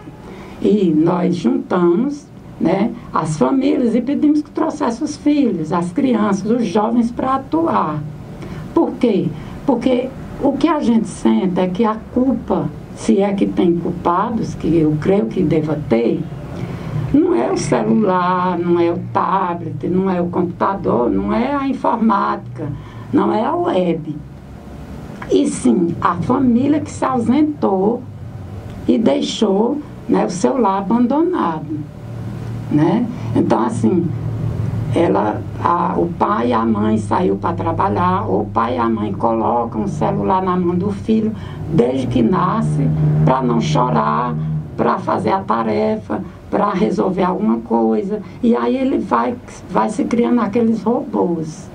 E 0.62 0.94
nós 0.96 1.36
juntamos 1.36 2.26
né, 2.60 2.92
as 3.13 3.38
famílias 3.38 3.96
e 3.96 4.02
pedimos 4.02 4.42
que 4.42 4.50
trouxessem 4.50 5.04
os 5.04 5.16
filhos, 5.18 5.72
as 5.72 5.92
crianças, 5.92 6.50
os 6.50 6.66
jovens 6.66 7.12
para 7.12 7.36
atuar. 7.36 8.02
Por 8.74 8.94
quê? 8.94 9.28
Porque 9.66 10.10
o 10.41 10.54
que 10.54 10.67
a 10.67 10.80
gente 10.80 11.08
sente 11.08 11.60
é 11.60 11.67
que 11.67 11.84
a 11.84 11.95
culpa, 12.13 12.69
se 12.95 13.21
é 13.21 13.34
que 13.34 13.45
tem 13.45 13.78
culpados, 13.78 14.56
que 14.56 14.78
eu 14.78 14.97
creio 15.02 15.26
que 15.26 15.41
deva 15.41 15.80
ter, 15.89 16.21
não 17.13 17.36
é 17.36 17.52
o 17.52 17.58
celular, 17.58 18.58
não 18.58 18.80
é 18.80 18.91
o 18.91 19.00
tablet, 19.13 19.88
não 19.88 20.10
é 20.10 20.21
o 20.21 20.28
computador, 20.28 21.10
não 21.10 21.34
é 21.34 21.56
a 21.56 21.67
informática, 21.67 22.69
não 23.12 23.34
é 23.34 23.43
a 23.43 23.56
web. 23.56 24.15
E 25.32 25.47
sim 25.47 25.95
a 26.00 26.15
família 26.15 26.80
que 26.80 26.91
se 26.91 27.04
ausentou 27.04 28.02
e 28.88 28.97
deixou 28.97 29.82
né, 30.08 30.26
o 30.26 30.30
seu 30.30 30.58
lar 30.58 30.80
abandonado 30.80 31.97
né? 32.71 33.06
Então, 33.36 33.63
assim, 33.63 34.08
ela, 34.97 35.41
a, 35.63 35.93
o 35.95 36.07
pai 36.17 36.49
e 36.49 36.53
a 36.53 36.65
mãe 36.65 36.97
saiu 36.97 37.36
para 37.36 37.53
trabalhar, 37.53 38.27
ou 38.27 38.41
o 38.41 38.45
pai 38.45 38.77
e 38.77 38.79
a 38.79 38.89
mãe 38.89 39.13
colocam 39.13 39.83
o 39.83 39.88
celular 39.88 40.41
na 40.41 40.57
mão 40.57 40.75
do 40.75 40.91
filho 40.91 41.31
desde 41.71 42.07
que 42.07 42.23
nasce, 42.23 42.89
para 43.23 43.43
não 43.43 43.62
chorar, 43.62 44.33
para 44.75 44.97
fazer 44.97 45.29
a 45.29 45.41
tarefa, 45.41 46.23
para 46.49 46.71
resolver 46.71 47.21
alguma 47.21 47.60
coisa. 47.60 48.23
E 48.41 48.55
aí 48.55 48.75
ele 48.75 48.97
vai, 48.97 49.36
vai 49.69 49.88
se 49.89 50.03
criando 50.03 50.41
aqueles 50.41 50.81
robôs. 50.81 51.69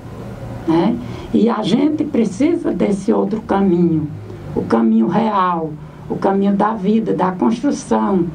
Né? 0.66 0.96
E 1.32 1.48
a 1.48 1.62
gente 1.62 2.02
precisa 2.02 2.72
desse 2.72 3.12
outro 3.12 3.40
caminho, 3.42 4.08
o 4.56 4.62
caminho 4.62 5.06
real, 5.06 5.70
o 6.10 6.16
caminho 6.16 6.56
da 6.56 6.74
vida, 6.74 7.14
da 7.14 7.30
construção, 7.30 8.26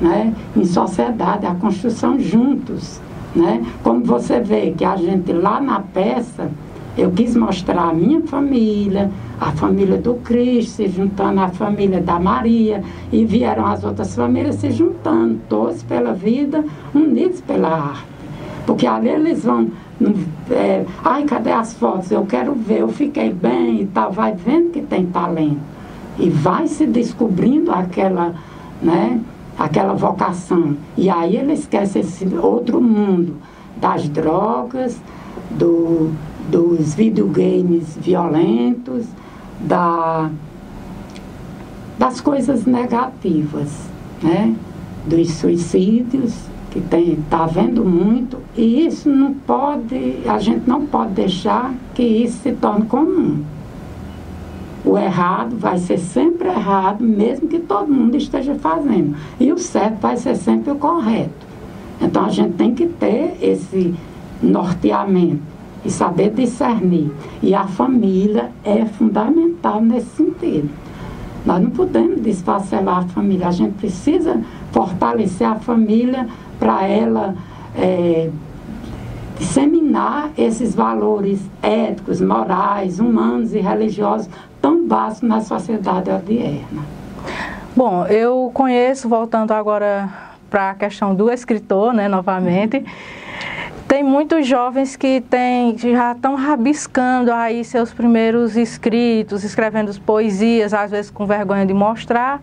né, 0.00 0.34
em 0.54 0.64
sociedade, 0.64 1.46
a 1.46 1.54
construção 1.54 2.18
juntos. 2.20 3.00
Né? 3.34 3.64
Como 3.82 4.04
você 4.04 4.40
vê 4.40 4.72
que 4.76 4.84
a 4.84 4.96
gente 4.96 5.32
lá 5.32 5.60
na 5.60 5.80
peça, 5.80 6.50
eu 6.96 7.10
quis 7.10 7.34
mostrar 7.34 7.88
a 7.88 7.92
minha 7.92 8.20
família, 8.20 9.10
a 9.40 9.50
família 9.52 9.96
do 9.96 10.14
Cristo 10.14 10.76
se 10.76 10.88
juntando 10.88 11.40
à 11.40 11.48
família 11.48 12.00
da 12.00 12.20
Maria, 12.20 12.82
e 13.12 13.24
vieram 13.24 13.66
as 13.66 13.82
outras 13.82 14.14
famílias 14.14 14.56
se 14.56 14.70
juntando, 14.70 15.40
todos 15.48 15.82
pela 15.82 16.12
vida, 16.12 16.64
unidos 16.94 17.40
pela 17.40 17.68
arte. 17.68 18.14
Porque 18.64 18.86
ali 18.86 19.08
eles 19.08 19.44
vão, 19.44 19.68
é, 20.50 20.84
ai, 21.04 21.24
cadê 21.24 21.50
as 21.50 21.74
fotos? 21.74 22.10
Eu 22.12 22.24
quero 22.24 22.54
ver, 22.54 22.80
eu 22.80 22.88
fiquei 22.88 23.32
bem 23.32 23.82
e 23.82 23.86
tal, 23.86 24.12
vai 24.12 24.32
vendo 24.32 24.70
que 24.70 24.80
tem 24.80 25.06
talento. 25.06 25.58
E 26.18 26.30
vai 26.30 26.68
se 26.68 26.86
descobrindo 26.86 27.72
aquela, 27.72 28.34
né? 28.80 29.20
Aquela 29.58 29.94
vocação. 29.94 30.76
E 30.96 31.08
aí 31.08 31.36
ele 31.36 31.52
esquece 31.52 32.00
esse 32.00 32.26
outro 32.36 32.80
mundo 32.80 33.36
das 33.76 34.08
drogas, 34.08 35.00
do, 35.50 36.10
dos 36.50 36.94
videogames 36.94 37.96
violentos, 37.96 39.06
da, 39.60 40.30
das 41.98 42.20
coisas 42.20 42.64
negativas, 42.66 43.70
né? 44.22 44.54
dos 45.06 45.30
suicídios, 45.32 46.34
que 46.70 46.78
está 46.78 47.44
havendo 47.44 47.84
muito, 47.84 48.38
e 48.56 48.86
isso 48.86 49.08
não 49.08 49.32
pode, 49.32 50.16
a 50.26 50.38
gente 50.38 50.68
não 50.68 50.86
pode 50.86 51.12
deixar 51.12 51.72
que 51.94 52.02
isso 52.02 52.38
se 52.42 52.52
torne 52.52 52.86
comum. 52.86 53.44
O 54.84 54.98
errado 54.98 55.56
vai 55.56 55.78
ser 55.78 55.98
sempre 55.98 56.48
errado, 56.48 57.02
mesmo 57.02 57.48
que 57.48 57.58
todo 57.58 57.90
mundo 57.90 58.16
esteja 58.16 58.54
fazendo. 58.56 59.16
E 59.40 59.50
o 59.52 59.58
certo 59.58 59.98
vai 60.00 60.16
ser 60.16 60.36
sempre 60.36 60.72
o 60.72 60.76
correto. 60.76 61.46
Então 62.00 62.26
a 62.26 62.28
gente 62.28 62.52
tem 62.54 62.74
que 62.74 62.86
ter 62.86 63.38
esse 63.40 63.94
norteamento 64.42 65.42
e 65.84 65.90
saber 65.90 66.30
discernir. 66.30 67.10
E 67.42 67.54
a 67.54 67.66
família 67.66 68.50
é 68.62 68.84
fundamental 68.84 69.80
nesse 69.80 70.16
sentido. 70.16 70.68
Nós 71.44 71.62
não 71.62 71.70
podemos 71.70 72.20
desfacelar 72.20 72.98
a 72.98 73.02
família, 73.02 73.48
a 73.48 73.52
gente 73.52 73.74
precisa 73.74 74.40
fortalecer 74.72 75.46
a 75.46 75.56
família 75.56 76.26
para 76.58 76.86
ela 76.86 77.34
é, 77.76 78.30
disseminar 79.38 80.30
esses 80.38 80.74
valores 80.74 81.40
éticos, 81.62 82.20
morais, 82.20 82.98
humanos 82.98 83.54
e 83.54 83.58
religiosos 83.58 84.28
tão 84.64 84.86
básico 84.86 85.26
na 85.26 85.42
sociedade 85.42 86.10
odierna. 86.10 86.82
Bom, 87.76 88.06
eu 88.06 88.50
conheço, 88.54 89.06
voltando 89.06 89.52
agora 89.52 90.08
para 90.48 90.70
a 90.70 90.74
questão 90.74 91.14
do 91.14 91.30
escritor, 91.30 91.92
né, 91.92 92.08
novamente, 92.08 92.82
tem 93.86 94.02
muitos 94.02 94.46
jovens 94.46 94.96
que 94.96 95.20
tem, 95.20 95.76
já 95.76 96.12
estão 96.12 96.34
rabiscando 96.34 97.30
aí 97.30 97.62
seus 97.62 97.92
primeiros 97.92 98.56
escritos, 98.56 99.44
escrevendo 99.44 99.94
poesias, 100.00 100.72
às 100.72 100.90
vezes 100.90 101.10
com 101.10 101.26
vergonha 101.26 101.66
de 101.66 101.74
mostrar. 101.74 102.40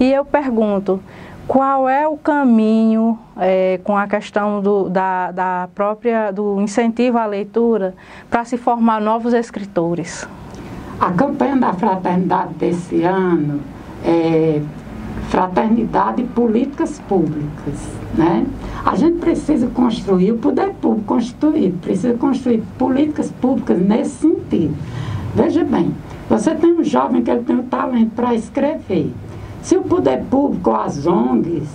E 0.00 0.10
eu 0.10 0.24
pergunto, 0.24 1.02
qual 1.46 1.86
é 1.86 2.08
o 2.08 2.16
caminho 2.16 3.18
é, 3.36 3.78
com 3.84 3.94
a 3.94 4.06
questão 4.06 4.62
do, 4.62 4.88
da, 4.88 5.30
da 5.30 5.68
própria, 5.74 6.30
do 6.30 6.62
incentivo 6.62 7.18
à 7.18 7.26
leitura 7.26 7.94
para 8.30 8.42
se 8.42 8.56
formar 8.56 9.02
novos 9.02 9.34
escritores? 9.34 10.26
A 11.02 11.10
campanha 11.10 11.56
da 11.56 11.72
fraternidade 11.72 12.54
desse 12.54 13.02
ano 13.02 13.58
é 14.04 14.62
fraternidade 15.30 16.22
e 16.22 16.26
políticas 16.26 17.02
públicas. 17.08 17.74
Né? 18.16 18.46
A 18.84 18.94
gente 18.94 19.18
precisa 19.18 19.66
construir, 19.66 20.30
o 20.30 20.38
poder 20.38 20.72
público 20.74 21.06
construído, 21.06 21.80
precisa 21.80 22.14
construir 22.14 22.62
políticas 22.78 23.32
públicas 23.32 23.80
nesse 23.80 24.10
sentido. 24.10 24.76
Veja 25.34 25.64
bem, 25.64 25.92
você 26.30 26.54
tem 26.54 26.72
um 26.72 26.84
jovem 26.84 27.20
que 27.20 27.32
ele 27.32 27.42
tem 27.42 27.58
o 27.58 27.64
talento 27.64 28.12
para 28.14 28.32
escrever. 28.36 29.12
Se 29.60 29.76
o 29.76 29.82
poder 29.82 30.22
público 30.30 30.70
ou 30.70 30.76
as 30.76 31.04
ONGs 31.04 31.68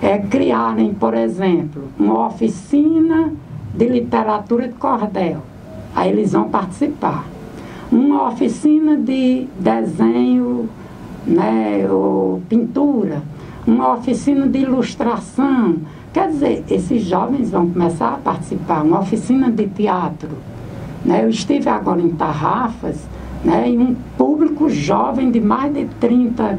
é, 0.00 0.16
criarem, 0.20 0.94
por 0.94 1.12
exemplo, 1.12 1.84
uma 1.98 2.28
oficina 2.28 3.30
de 3.74 3.86
literatura 3.86 4.68
de 4.68 4.74
cordel, 4.74 5.42
aí 5.94 6.08
eles 6.08 6.32
vão 6.32 6.48
participar 6.48 7.26
uma 7.90 8.28
oficina 8.28 8.96
de 8.96 9.46
desenho 9.58 10.68
né, 11.26 11.86
ou 11.90 12.40
pintura, 12.48 13.22
uma 13.66 13.94
oficina 13.94 14.46
de 14.46 14.60
ilustração. 14.60 15.76
Quer 16.12 16.28
dizer, 16.28 16.64
esses 16.68 17.02
jovens 17.04 17.50
vão 17.50 17.68
começar 17.68 18.14
a 18.14 18.18
participar, 18.18 18.82
uma 18.82 19.00
oficina 19.00 19.50
de 19.50 19.66
teatro. 19.68 20.30
Né? 21.04 21.24
Eu 21.24 21.30
estive 21.30 21.68
agora 21.68 22.00
em 22.00 22.10
Tarrafas, 22.10 23.08
né, 23.44 23.70
e 23.70 23.78
um 23.78 23.94
público 24.18 24.68
jovem 24.68 25.30
de 25.30 25.40
mais 25.40 25.72
de 25.72 25.86
30 25.98 26.58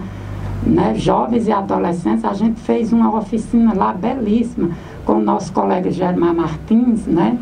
né, 0.65 0.93
jovens 0.95 1.47
e 1.47 1.51
adolescentes, 1.51 2.23
a 2.23 2.33
gente 2.33 2.59
fez 2.59 2.93
uma 2.93 3.15
oficina 3.15 3.73
lá 3.73 3.93
belíssima 3.93 4.69
com 5.05 5.13
o 5.13 5.21
nosso 5.21 5.51
colega 5.51 5.89
Germar 5.89 6.33
Martins, 6.33 7.07
né? 7.07 7.37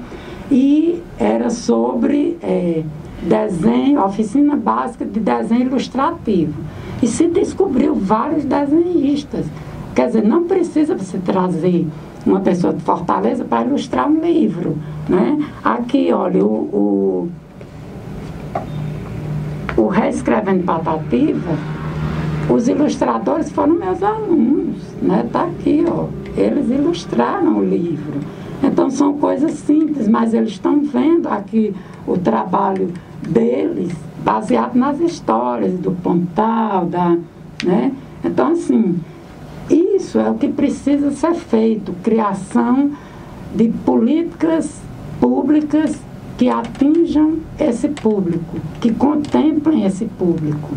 E 0.50 1.04
era 1.20 1.50
sobre 1.50 2.38
é, 2.42 2.84
desenho, 3.22 4.04
oficina 4.04 4.56
básica 4.56 5.06
de 5.06 5.20
desenho 5.20 5.68
ilustrativo. 5.68 6.54
E 7.02 7.08
se 7.08 7.28
descobriu 7.28 7.96
vários 7.96 8.46
desenhistas. 8.46 9.46
Quer 9.96 10.08
dizer, 10.08 10.24
não 10.24 10.44
precisa 10.46 10.96
você 10.96 11.18
trazer 11.18 11.88
uma 12.26 12.40
pessoa 12.40 12.74
de 12.74 12.82
Fortaleza 12.82 13.44
para 13.44 13.66
ilustrar 13.66 14.10
um 14.10 14.20
livro. 14.20 14.78
Né? 15.08 15.46
Aqui, 15.64 16.12
olha, 16.12 16.44
o, 16.44 17.30
o, 19.78 19.82
o 19.82 19.88
Reescrevendo 19.88 20.64
Patativa, 20.64 21.58
os 22.50 22.68
ilustradores 22.68 23.52
foram 23.52 23.76
meus 23.76 24.02
alunos, 24.02 24.82
né? 25.02 25.28
Tá 25.32 25.44
aqui, 25.44 25.86
ó. 25.88 26.08
Eles 26.36 26.70
ilustraram 26.70 27.60
o 27.60 27.64
livro. 27.64 28.20
Então 28.64 28.90
são 28.90 29.14
coisas 29.14 29.52
simples, 29.52 30.08
mas 30.08 30.34
eles 30.34 30.50
estão 30.50 30.82
vendo 30.82 31.28
aqui 31.28 31.74
o 32.08 32.18
trabalho 32.18 32.92
deles 33.30 33.92
baseado 34.24 34.76
nas 34.76 35.00
histórias 35.00 35.74
do 35.80 35.92
Pontal, 35.92 36.86
da, 36.86 37.18
né? 37.64 37.92
Então 38.24 38.52
assim, 38.52 39.00
isso 39.70 40.20
é 40.20 40.30
o 40.30 40.36
que 40.36 40.48
precisa 40.48 41.12
ser 41.12 41.34
feito, 41.36 41.94
criação 42.04 42.92
de 43.56 43.70
políticas 43.86 44.82
públicas 45.20 46.00
que 46.38 46.50
atinjam 46.50 47.40
esse 47.60 47.90
público, 47.90 48.58
que 48.80 48.94
contemplem 48.94 49.86
esse 49.86 50.06
público. 50.06 50.70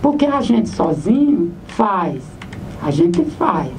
Porque 0.00 0.26
a 0.26 0.40
gente 0.40 0.68
sozinho 0.68 1.52
faz, 1.66 2.22
a 2.82 2.90
gente 2.90 3.24
faz. 3.24 3.72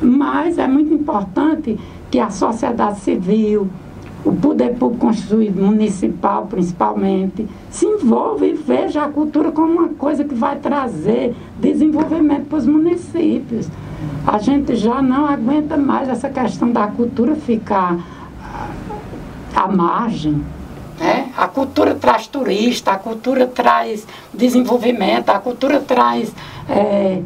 Mas 0.00 0.58
é 0.58 0.66
muito 0.68 0.92
importante 0.94 1.78
que 2.10 2.18
a 2.18 2.30
sociedade 2.30 3.00
civil, 3.00 3.68
o 4.24 4.32
poder 4.32 4.74
público 4.74 5.06
constituído 5.06 5.62
municipal 5.62 6.46
principalmente, 6.46 7.46
se 7.70 7.86
envolva 7.86 8.46
e 8.46 8.52
veja 8.52 9.04
a 9.04 9.08
cultura 9.08 9.52
como 9.52 9.72
uma 9.72 9.88
coisa 9.90 10.24
que 10.24 10.34
vai 10.34 10.56
trazer 10.56 11.34
desenvolvimento 11.58 12.46
para 12.48 12.58
os 12.58 12.66
municípios. 12.66 13.68
A 14.26 14.38
gente 14.38 14.76
já 14.76 15.00
não 15.00 15.26
aguenta 15.26 15.76
mais 15.76 16.08
essa 16.08 16.28
questão 16.28 16.70
da 16.70 16.86
cultura 16.88 17.34
ficar 17.34 17.98
à 19.54 19.68
margem. 19.68 20.42
Né? 20.98 21.30
A 21.36 21.46
cultura 21.46 21.94
traz 21.94 22.26
turista, 22.26 22.92
a 22.92 22.98
cultura 22.98 23.46
traz 23.46 24.06
desenvolvimento, 24.34 25.30
a 25.30 25.38
cultura 25.38 25.80
traz 25.80 26.32
é, 26.68 27.22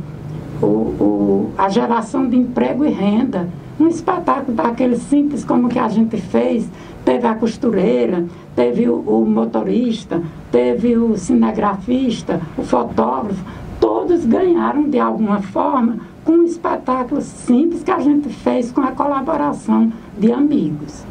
o, 0.61 0.67
o, 0.67 1.53
a 1.57 1.69
geração 1.69 2.29
de 2.29 2.37
emprego 2.37 2.85
e 2.85 2.91
renda. 2.91 3.49
Um 3.83 3.89
espetáculo 3.89 4.57
daquele 4.57 4.97
simples 4.97 5.45
como 5.45 5.69
que 5.69 5.77
a 5.77 5.89
gente 5.89 6.17
fez, 6.17 6.71
teve 7.05 7.27
a 7.27 7.35
costureira, 7.35 8.25
teve 8.55 8.89
o, 8.89 8.95
o 8.95 9.27
motorista, 9.27 10.23
teve 10.53 10.97
o 10.97 11.19
cinegrafista, 11.19 12.41
o 12.57 12.63
fotógrafo, 12.63 13.45
todos 13.81 14.25
ganharam 14.25 14.89
de 14.89 15.01
alguma 15.01 15.43
forma 15.43 15.97
com 16.25 16.31
um 16.31 16.45
espetáculo 16.45 17.21
simples 17.21 17.83
que 17.83 17.91
a 17.91 17.99
gente 17.99 18.29
fez 18.29 18.71
com 18.71 18.83
a 18.83 18.93
colaboração 18.93 19.93
de 20.17 20.31
amigos. 20.31 21.03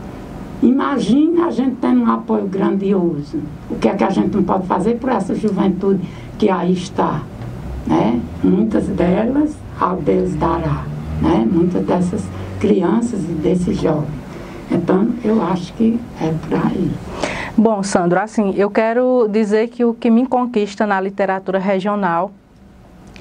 Imagine 0.64 1.42
a 1.42 1.52
gente 1.52 1.76
tendo 1.82 2.04
um 2.04 2.10
apoio 2.10 2.48
grandioso. 2.48 3.38
O 3.70 3.76
que 3.76 3.90
é 3.90 3.96
que 3.96 4.04
a 4.06 4.10
gente 4.10 4.34
não 4.34 4.44
pode 4.44 4.66
fazer 4.66 4.98
por 4.98 5.10
essa 5.10 5.36
juventude 5.36 6.00
que 6.40 6.50
aí 6.50 6.72
está? 6.72 7.22
Né? 7.86 8.22
Muitas 8.42 8.88
delas 8.88 9.58
ao 9.78 9.98
Deus 9.98 10.34
dará. 10.36 10.86
Né? 11.22 11.46
Muitas 11.52 11.86
dessas 11.86 12.24
crianças 12.62 13.24
e 13.24 13.34
desses 13.34 13.82
jovens. 13.82 14.22
Então, 14.70 15.10
eu 15.26 15.42
acho 15.42 15.74
que 15.74 16.00
é 16.22 16.32
por 16.48 16.54
aí. 16.54 16.92
Bom, 17.58 17.84
Sandro, 17.84 18.20
assim, 18.20 18.54
eu 18.56 18.70
quero 18.70 19.28
dizer 19.30 19.68
que 19.68 19.84
o 19.84 19.94
que 19.94 20.10
me 20.10 20.26
conquista 20.26 20.88
na 20.88 21.02
literatura 21.02 21.60
regional 21.60 22.32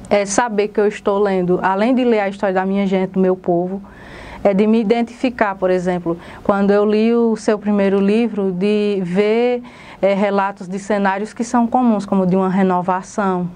é 0.08 0.24
saber 0.24 0.68
que 0.68 0.78
eu 0.78 0.86
estou 0.86 1.18
lendo, 1.18 1.58
além 1.62 1.94
de 1.94 2.04
ler 2.04 2.20
a 2.20 2.28
história 2.28 2.54
da 2.54 2.66
minha 2.66 2.86
gente, 2.86 3.12
do 3.12 3.20
meu 3.20 3.34
povo, 3.34 3.82
é 4.44 4.54
de 4.54 4.66
me 4.66 4.80
identificar, 4.80 5.54
por 5.54 5.70
exemplo, 5.70 6.18
quando 6.44 6.70
eu 6.70 6.84
li 6.84 7.12
o 7.14 7.36
seu 7.36 7.58
primeiro 7.58 7.98
livro, 7.98 8.52
de 8.52 9.00
ver 9.02 9.62
é, 10.00 10.14
relatos 10.14 10.68
de 10.68 10.78
cenários 10.78 11.32
que 11.32 11.44
são 11.44 11.66
comuns, 11.66 12.06
como 12.06 12.26
de 12.26 12.36
uma 12.36 12.48
renovação, 12.48 13.48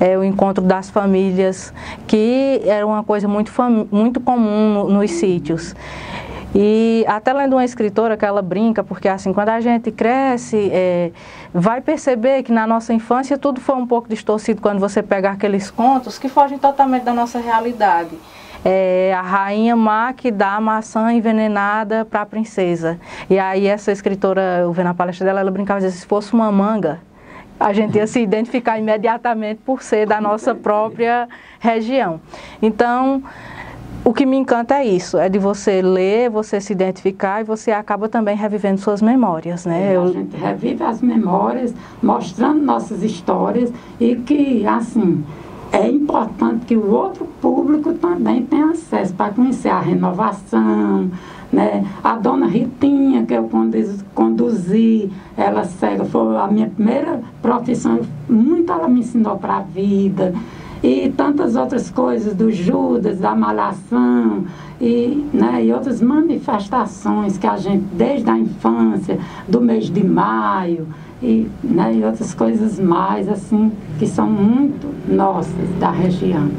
é, 0.00 0.16
o 0.16 0.24
encontro 0.24 0.62
das 0.64 0.90
famílias, 0.90 1.72
que 2.06 2.62
era 2.64 2.86
uma 2.86 3.02
coisa 3.02 3.28
muito, 3.28 3.52
muito 3.90 4.20
comum 4.20 4.74
no, 4.74 4.88
nos 4.88 5.10
sítios. 5.10 5.74
E 6.54 7.04
até 7.08 7.32
lendo 7.32 7.54
uma 7.54 7.64
escritora 7.64 8.16
que 8.16 8.24
ela 8.24 8.40
brinca, 8.40 8.84
porque 8.84 9.08
assim, 9.08 9.32
quando 9.32 9.48
a 9.48 9.60
gente 9.60 9.90
cresce, 9.90 10.70
é, 10.72 11.10
vai 11.52 11.80
perceber 11.80 12.44
que 12.44 12.52
na 12.52 12.66
nossa 12.66 12.94
infância 12.94 13.36
tudo 13.36 13.60
foi 13.60 13.74
um 13.74 13.86
pouco 13.86 14.08
distorcido 14.08 14.62
quando 14.62 14.78
você 14.78 15.02
pega 15.02 15.30
aqueles 15.30 15.70
contos 15.70 16.16
que 16.16 16.28
fogem 16.28 16.56
totalmente 16.56 17.02
da 17.02 17.12
nossa 17.12 17.40
realidade 17.40 18.16
é, 18.64 19.12
a 19.14 19.20
rainha 19.20 19.76
má 19.76 20.12
que 20.12 20.30
dá 20.30 20.54
a 20.54 20.60
maçã 20.60 21.12
envenenada 21.12 22.04
para 22.04 22.22
a 22.22 22.26
princesa. 22.26 22.98
E 23.28 23.38
aí 23.38 23.66
essa 23.66 23.92
escritora, 23.92 24.60
eu 24.62 24.72
vendo 24.72 24.86
na 24.86 24.94
palestra 24.94 25.26
dela, 25.26 25.40
ela 25.40 25.50
brincava 25.50 25.80
dizia, 25.80 26.00
se 26.00 26.06
fosse 26.06 26.32
uma 26.32 26.50
manga, 26.50 27.00
a 27.58 27.72
gente 27.72 27.96
ia 27.96 28.06
se 28.06 28.20
identificar 28.20 28.78
imediatamente 28.78 29.60
por 29.64 29.82
ser 29.82 30.06
da 30.06 30.20
nossa 30.20 30.54
própria 30.54 31.28
região. 31.60 32.20
Então, 32.60 33.22
o 34.04 34.12
que 34.12 34.26
me 34.26 34.36
encanta 34.36 34.74
é 34.74 34.84
isso, 34.84 35.16
é 35.16 35.28
de 35.30 35.38
você 35.38 35.80
ler, 35.80 36.28
você 36.28 36.60
se 36.60 36.72
identificar 36.72 37.40
e 37.40 37.44
você 37.44 37.72
acaba 37.72 38.08
também 38.08 38.36
revivendo 38.36 38.78
suas 38.78 39.00
memórias, 39.00 39.64
né? 39.64 39.94
É, 39.94 39.96
a 39.96 40.06
gente 40.08 40.36
revive 40.36 40.82
as 40.82 41.00
memórias, 41.00 41.74
mostrando 42.02 42.60
nossas 42.60 43.02
histórias 43.02 43.72
e 43.98 44.16
que, 44.16 44.66
assim, 44.66 45.24
é 45.72 45.88
importante 45.88 46.66
que 46.66 46.76
o 46.76 46.90
outro 46.90 47.26
público 47.40 47.94
também 47.94 48.44
tenha 48.44 48.72
acesso 48.72 49.14
para 49.14 49.32
conhecer 49.32 49.70
a 49.70 49.80
renovação, 49.80 51.10
né? 51.52 51.84
A 52.02 52.16
dona 52.16 52.46
Ritinha, 52.46 53.24
que 53.24 53.34
eu 53.34 53.48
conduzi, 54.14 55.10
ela 55.36 55.64
cega, 55.64 56.04
foi 56.04 56.36
a 56.36 56.46
minha 56.48 56.68
primeira 56.68 57.20
profissão, 57.40 58.00
muito 58.28 58.72
ela 58.72 58.88
me 58.88 59.00
ensinou 59.00 59.36
para 59.38 59.58
a 59.58 59.60
vida. 59.60 60.34
E 60.82 61.08
tantas 61.16 61.56
outras 61.56 61.90
coisas 61.90 62.34
do 62.34 62.52
Judas, 62.52 63.18
da 63.18 63.34
Malhação, 63.34 64.44
e, 64.78 65.26
né, 65.32 65.64
e 65.64 65.72
outras 65.72 66.02
manifestações 66.02 67.38
que 67.38 67.46
a 67.46 67.56
gente, 67.56 67.84
desde 67.94 68.28
a 68.28 68.38
infância, 68.38 69.18
do 69.48 69.60
mês 69.60 69.86
de 69.86 70.04
maio, 70.04 70.86
e, 71.24 71.50
né, 71.62 71.94
e 71.94 72.04
outras 72.04 72.34
coisas 72.34 72.78
mais, 72.78 73.28
assim, 73.28 73.72
que 73.98 74.06
são 74.06 74.28
muito 74.28 74.86
nossas 75.08 75.68
da 75.80 75.90
região. 75.90 76.50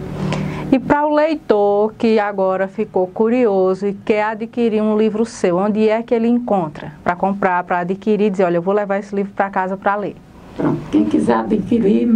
E 0.71 0.79
para 0.79 1.05
o 1.05 1.13
leitor 1.13 1.93
que 1.97 2.19
agora 2.19 2.67
ficou 2.67 3.07
curioso 3.07 3.87
e 3.87 3.93
quer 3.93 4.23
adquirir 4.23 4.81
um 4.81 4.97
livro 4.97 5.23
seu, 5.23 5.57
onde 5.57 5.87
é 5.87 6.01
que 6.01 6.13
ele 6.13 6.27
encontra 6.27 6.93
para 7.03 7.15
comprar, 7.15 7.63
para 7.63 7.79
adquirir, 7.79 8.31
dizer, 8.31 8.45
olha, 8.45 8.57
eu 8.57 8.61
vou 8.61 8.73
levar 8.73 8.97
esse 8.97 9.15
livro 9.15 9.31
para 9.33 9.49
casa 9.49 9.77
para 9.77 9.95
ler? 9.95 10.15
Pronto, 10.57 10.79
quem 10.91 11.05
quiser 11.05 11.35
adquirir, 11.35 12.09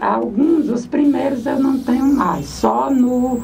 alguns, 0.00 0.68
os 0.68 0.86
primeiros 0.86 1.44
eu 1.46 1.58
não 1.58 1.78
tenho 1.78 2.06
mais, 2.14 2.46
só 2.46 2.90
no, 2.90 3.42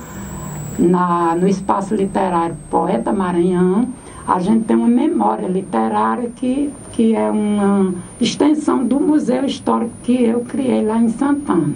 na, 0.78 1.34
no 1.34 1.48
Espaço 1.48 1.94
Literário 1.94 2.56
Poeta 2.70 3.12
Maranhão, 3.12 3.88
a 4.26 4.38
gente 4.38 4.64
tem 4.64 4.76
uma 4.76 4.88
memória 4.88 5.48
literária 5.48 6.30
que, 6.36 6.70
que 6.92 7.14
é 7.14 7.28
uma 7.30 7.92
extensão 8.20 8.84
do 8.84 9.00
Museu 9.00 9.44
Histórico 9.44 9.90
que 10.02 10.22
eu 10.22 10.40
criei 10.40 10.84
lá 10.84 10.98
em 10.98 11.08
Santana, 11.08 11.74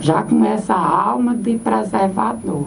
já 0.00 0.22
com 0.22 0.44
essa 0.44 0.74
alma 0.74 1.34
de 1.34 1.56
preservador. 1.56 2.66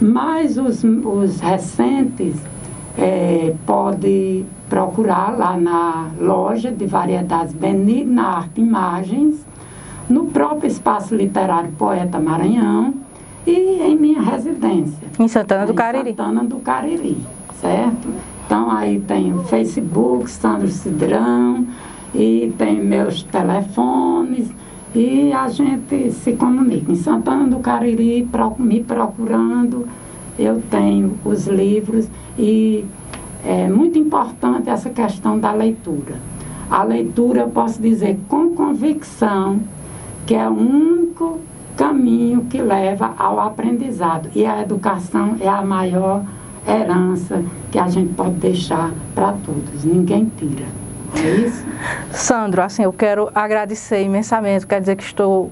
Mas 0.00 0.56
os, 0.56 0.82
os 0.82 1.40
recentes 1.40 2.36
é, 2.96 3.54
pode 3.66 4.46
procurar 4.68 5.36
lá 5.36 5.56
na 5.58 6.08
loja 6.18 6.70
de 6.70 6.86
variedades 6.86 7.52
Benigna 7.52 8.22
Arte 8.22 8.62
Imagens, 8.62 9.44
no 10.08 10.26
próprio 10.26 10.68
Espaço 10.68 11.14
Literário 11.14 11.70
Poeta 11.72 12.18
Maranhão 12.18 12.94
e 13.46 13.82
em 13.82 13.96
minha 13.96 14.22
residência. 14.22 15.06
Em 15.18 15.28
Santana 15.28 15.66
do 15.66 15.74
Cariri. 15.74 16.10
Em 16.10 16.16
Santana 16.16 16.44
do 16.44 16.56
Cariri 16.56 17.18
certo? 17.60 18.08
Então 18.46 18.70
aí 18.70 19.00
tem 19.00 19.32
o 19.32 19.44
Facebook, 19.44 20.30
Sandro 20.30 20.68
Cidrão, 20.68 21.66
e 22.14 22.52
tem 22.58 22.82
meus 22.82 23.22
telefones, 23.22 24.50
e 24.94 25.32
a 25.32 25.48
gente 25.48 26.10
se 26.10 26.32
comunica. 26.32 26.90
Em 26.90 26.96
Santana 26.96 27.46
do 27.46 27.60
Cariri, 27.60 28.28
me 28.58 28.82
procurando, 28.82 29.86
eu 30.38 30.60
tenho 30.70 31.16
os 31.24 31.46
livros 31.46 32.08
e 32.36 32.84
é 33.44 33.68
muito 33.68 33.98
importante 33.98 34.68
essa 34.68 34.90
questão 34.90 35.38
da 35.38 35.52
leitura. 35.52 36.16
A 36.68 36.82
leitura, 36.82 37.42
eu 37.42 37.48
posso 37.48 37.80
dizer 37.80 38.18
com 38.28 38.54
convicção, 38.54 39.60
que 40.26 40.34
é 40.34 40.48
o 40.48 40.52
único 40.52 41.38
caminho 41.76 42.46
que 42.50 42.60
leva 42.60 43.14
ao 43.18 43.40
aprendizado. 43.40 44.28
E 44.34 44.44
a 44.44 44.62
educação 44.62 45.36
é 45.40 45.48
a 45.48 45.62
maior 45.62 46.24
herança 46.66 47.42
que 47.70 47.78
a 47.78 47.88
gente 47.88 48.12
pode 48.14 48.34
deixar 48.34 48.92
para 49.14 49.32
todos, 49.32 49.84
ninguém 49.84 50.30
tira. 50.36 50.66
É 51.16 51.30
isso? 51.46 51.64
Sandro, 52.12 52.62
assim, 52.62 52.82
eu 52.82 52.92
quero 52.92 53.30
agradecer 53.34 54.02
imensamente, 54.02 54.66
quer 54.66 54.80
dizer 54.80 54.96
que 54.96 55.02
estou 55.02 55.50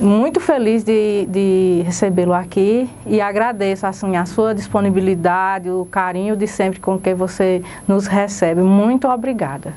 muito 0.00 0.40
feliz 0.40 0.82
de, 0.84 1.26
de 1.26 1.82
recebê-lo 1.84 2.32
aqui 2.32 2.88
e 3.06 3.20
agradeço 3.20 3.86
assim, 3.86 4.16
a 4.16 4.26
sua 4.26 4.54
disponibilidade, 4.54 5.70
o 5.70 5.84
carinho 5.84 6.36
de 6.36 6.46
sempre 6.46 6.80
com 6.80 6.98
que 6.98 7.14
você 7.14 7.62
nos 7.86 8.06
recebe. 8.06 8.60
Muito 8.60 9.08
obrigada. 9.08 9.72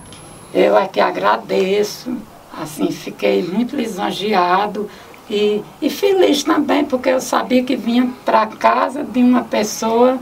Eu 0.53 0.77
é 0.77 0.87
que 0.87 0.99
agradeço, 0.99 2.15
assim, 2.59 2.91
fiquei 2.91 3.43
muito 3.43 3.75
lisonjeado 3.75 4.89
E, 5.29 5.61
e 5.81 5.89
feliz 5.89 6.41
também, 6.43 6.85
porque 6.85 7.09
eu 7.09 7.19
sabia 7.19 7.61
que 7.61 7.75
vinha 7.75 8.09
para 8.23 8.45
casa 8.47 9.03
de 9.03 9.21
uma 9.21 9.43
pessoa 9.43 10.17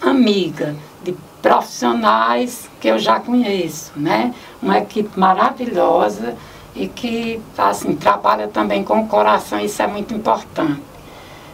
amiga, 0.00 0.74
de 1.02 1.14
profissionais 1.42 2.68
que 2.80 2.88
eu 2.88 2.98
já 2.98 3.20
conheço, 3.20 3.92
né? 3.96 4.34
Uma 4.62 4.78
equipe 4.78 5.18
maravilhosa 5.18 6.36
e 6.74 6.86
que 6.88 7.40
assim, 7.56 7.96
trabalha 7.96 8.48
também 8.48 8.84
com 8.84 9.00
o 9.00 9.06
coração, 9.06 9.58
isso 9.58 9.80
é 9.82 9.86
muito 9.86 10.14
importante. 10.14 10.82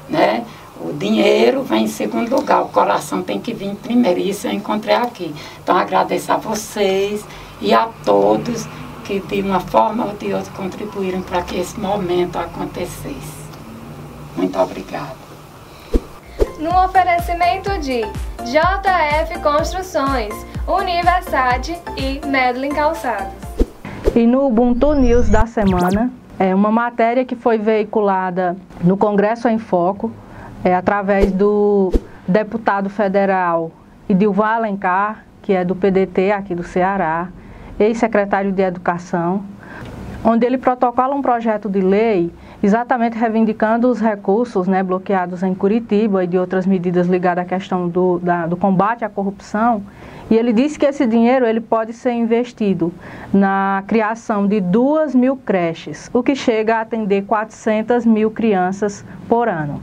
Né? 0.08 0.44
O 0.80 0.92
dinheiro 0.92 1.62
vem 1.62 1.84
em 1.84 1.88
segundo 1.88 2.34
lugar, 2.34 2.62
o 2.62 2.68
coração 2.68 3.22
tem 3.22 3.40
que 3.40 3.54
vir 3.54 3.74
primeiro, 3.76 4.18
e 4.18 4.30
isso 4.30 4.48
eu 4.48 4.52
encontrei 4.52 4.96
aqui. 4.96 5.32
Então 5.62 5.76
agradeço 5.76 6.32
a 6.32 6.36
vocês 6.36 7.24
e 7.60 7.72
a 7.72 7.88
todos 8.04 8.66
que 9.04 9.20
de 9.20 9.40
uma 9.40 9.60
forma 9.60 10.06
ou 10.06 10.16
de 10.16 10.32
outra 10.32 10.52
contribuíram 10.52 11.22
para 11.22 11.42
que 11.42 11.56
esse 11.56 11.78
momento 11.78 12.36
acontecesse. 12.36 13.42
Muito 14.36 14.58
obrigada. 14.58 15.21
No 16.62 16.84
oferecimento 16.84 17.76
de 17.80 18.02
JF 18.44 19.40
Construções, 19.42 20.32
Universade 20.64 21.76
e 21.96 22.24
Medlin 22.24 22.68
Calçados. 22.68 23.34
E 24.14 24.24
no 24.28 24.46
Ubuntu 24.46 24.94
News 24.94 25.28
da 25.28 25.44
semana, 25.44 26.12
é 26.38 26.54
uma 26.54 26.70
matéria 26.70 27.24
que 27.24 27.34
foi 27.34 27.58
veiculada 27.58 28.56
no 28.80 28.96
Congresso 28.96 29.48
em 29.48 29.58
Foco, 29.58 30.12
é, 30.62 30.72
através 30.72 31.32
do 31.32 31.92
deputado 32.28 32.88
federal 32.88 33.72
Idilvan 34.08 34.46
Alencar, 34.46 35.24
que 35.42 35.52
é 35.52 35.64
do 35.64 35.74
PDT 35.74 36.30
aqui 36.30 36.54
do 36.54 36.62
Ceará, 36.62 37.26
ex-secretário 37.76 38.52
de 38.52 38.62
Educação, 38.62 39.42
onde 40.24 40.46
ele 40.46 40.58
protocola 40.58 41.12
um 41.12 41.22
projeto 41.22 41.68
de 41.68 41.80
lei 41.80 42.32
exatamente 42.62 43.18
reivindicando 43.18 43.88
os 43.88 44.00
recursos 44.00 44.68
né, 44.68 44.82
bloqueados 44.82 45.42
em 45.42 45.54
Curitiba 45.54 46.22
e 46.22 46.26
de 46.26 46.38
outras 46.38 46.64
medidas 46.64 47.08
ligadas 47.08 47.44
à 47.44 47.48
questão 47.48 47.88
do, 47.88 48.20
da, 48.20 48.46
do 48.46 48.56
combate 48.56 49.04
à 49.04 49.08
corrupção. 49.08 49.82
E 50.30 50.36
ele 50.36 50.52
disse 50.52 50.78
que 50.78 50.86
esse 50.86 51.06
dinheiro 51.06 51.44
ele 51.44 51.60
pode 51.60 51.92
ser 51.92 52.12
investido 52.12 52.92
na 53.32 53.82
criação 53.86 54.46
de 54.46 54.60
duas 54.60 55.14
mil 55.14 55.36
creches, 55.36 56.08
o 56.12 56.22
que 56.22 56.34
chega 56.34 56.76
a 56.76 56.80
atender 56.82 57.24
400 57.24 58.06
mil 58.06 58.30
crianças 58.30 59.04
por 59.28 59.48
ano. 59.48 59.82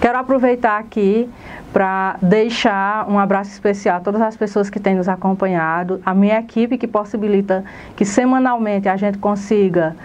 Quero 0.00 0.18
aproveitar 0.18 0.78
aqui 0.78 1.28
para 1.72 2.16
deixar 2.20 3.10
um 3.10 3.18
abraço 3.18 3.50
especial 3.50 3.96
a 3.96 4.00
todas 4.00 4.20
as 4.20 4.36
pessoas 4.36 4.68
que 4.68 4.78
têm 4.78 4.94
nos 4.94 5.08
acompanhado, 5.08 6.00
a 6.04 6.14
minha 6.14 6.38
equipe 6.38 6.76
que 6.76 6.86
possibilita 6.86 7.64
que 7.96 8.04
semanalmente 8.04 8.88
a 8.88 8.96
gente 8.96 9.18
consiga 9.18 9.96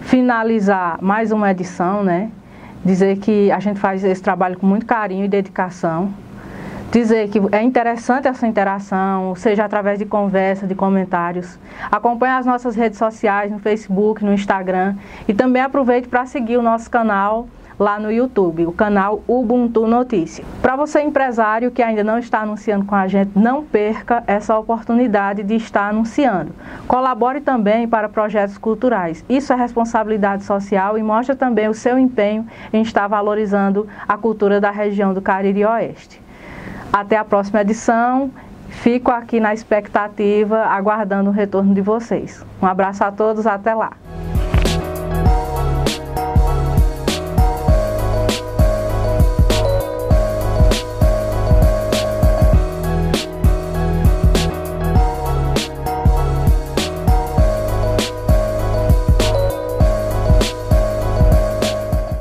finalizar 0.00 0.98
mais 1.02 1.32
uma 1.32 1.50
edição, 1.50 2.02
né? 2.02 2.30
Dizer 2.84 3.18
que 3.18 3.50
a 3.50 3.58
gente 3.58 3.80
faz 3.80 4.04
esse 4.04 4.22
trabalho 4.22 4.58
com 4.58 4.66
muito 4.66 4.86
carinho 4.86 5.24
e 5.24 5.28
dedicação. 5.28 6.12
Dizer 6.92 7.28
que 7.28 7.40
é 7.50 7.62
interessante 7.62 8.28
essa 8.28 8.46
interação, 8.46 9.34
seja 9.34 9.64
através 9.64 9.98
de 9.98 10.06
conversa, 10.06 10.66
de 10.66 10.74
comentários. 10.74 11.58
Acompanhe 11.90 12.34
as 12.34 12.46
nossas 12.46 12.76
redes 12.76 12.98
sociais 12.98 13.50
no 13.50 13.58
Facebook, 13.58 14.24
no 14.24 14.32
Instagram 14.32 14.94
e 15.26 15.34
também 15.34 15.62
aproveite 15.62 16.08
para 16.08 16.24
seguir 16.26 16.56
o 16.56 16.62
nosso 16.62 16.88
canal 16.90 17.48
lá 17.78 17.98
no 17.98 18.10
YouTube, 18.10 18.66
o 18.66 18.72
canal 18.72 19.22
Ubuntu 19.26 19.86
Notícia. 19.86 20.44
Para 20.62 20.76
você 20.76 21.00
empresário 21.00 21.70
que 21.70 21.82
ainda 21.82 22.02
não 22.02 22.18
está 22.18 22.40
anunciando 22.40 22.84
com 22.84 22.94
a 22.94 23.06
gente, 23.06 23.32
não 23.34 23.64
perca 23.64 24.24
essa 24.26 24.58
oportunidade 24.58 25.42
de 25.42 25.54
estar 25.54 25.88
anunciando. 25.88 26.52
Colabore 26.86 27.40
também 27.40 27.86
para 27.86 28.08
projetos 28.08 28.58
culturais. 28.58 29.24
Isso 29.28 29.52
é 29.52 29.56
responsabilidade 29.56 30.44
social 30.44 30.96
e 30.96 31.02
mostra 31.02 31.36
também 31.36 31.68
o 31.68 31.74
seu 31.74 31.98
empenho 31.98 32.46
em 32.72 32.82
estar 32.82 33.06
valorizando 33.06 33.86
a 34.08 34.16
cultura 34.16 34.60
da 34.60 34.70
região 34.70 35.12
do 35.12 35.22
Cariri 35.22 35.64
Oeste. 35.64 36.20
Até 36.92 37.16
a 37.16 37.24
próxima 37.24 37.60
edição. 37.60 38.30
Fico 38.68 39.10
aqui 39.10 39.40
na 39.40 39.54
expectativa, 39.54 40.64
aguardando 40.64 41.30
o 41.30 41.32
retorno 41.32 41.74
de 41.74 41.80
vocês. 41.80 42.44
Um 42.60 42.66
abraço 42.66 43.04
a 43.04 43.12
todos, 43.12 43.46
até 43.46 43.74
lá. 43.74 43.92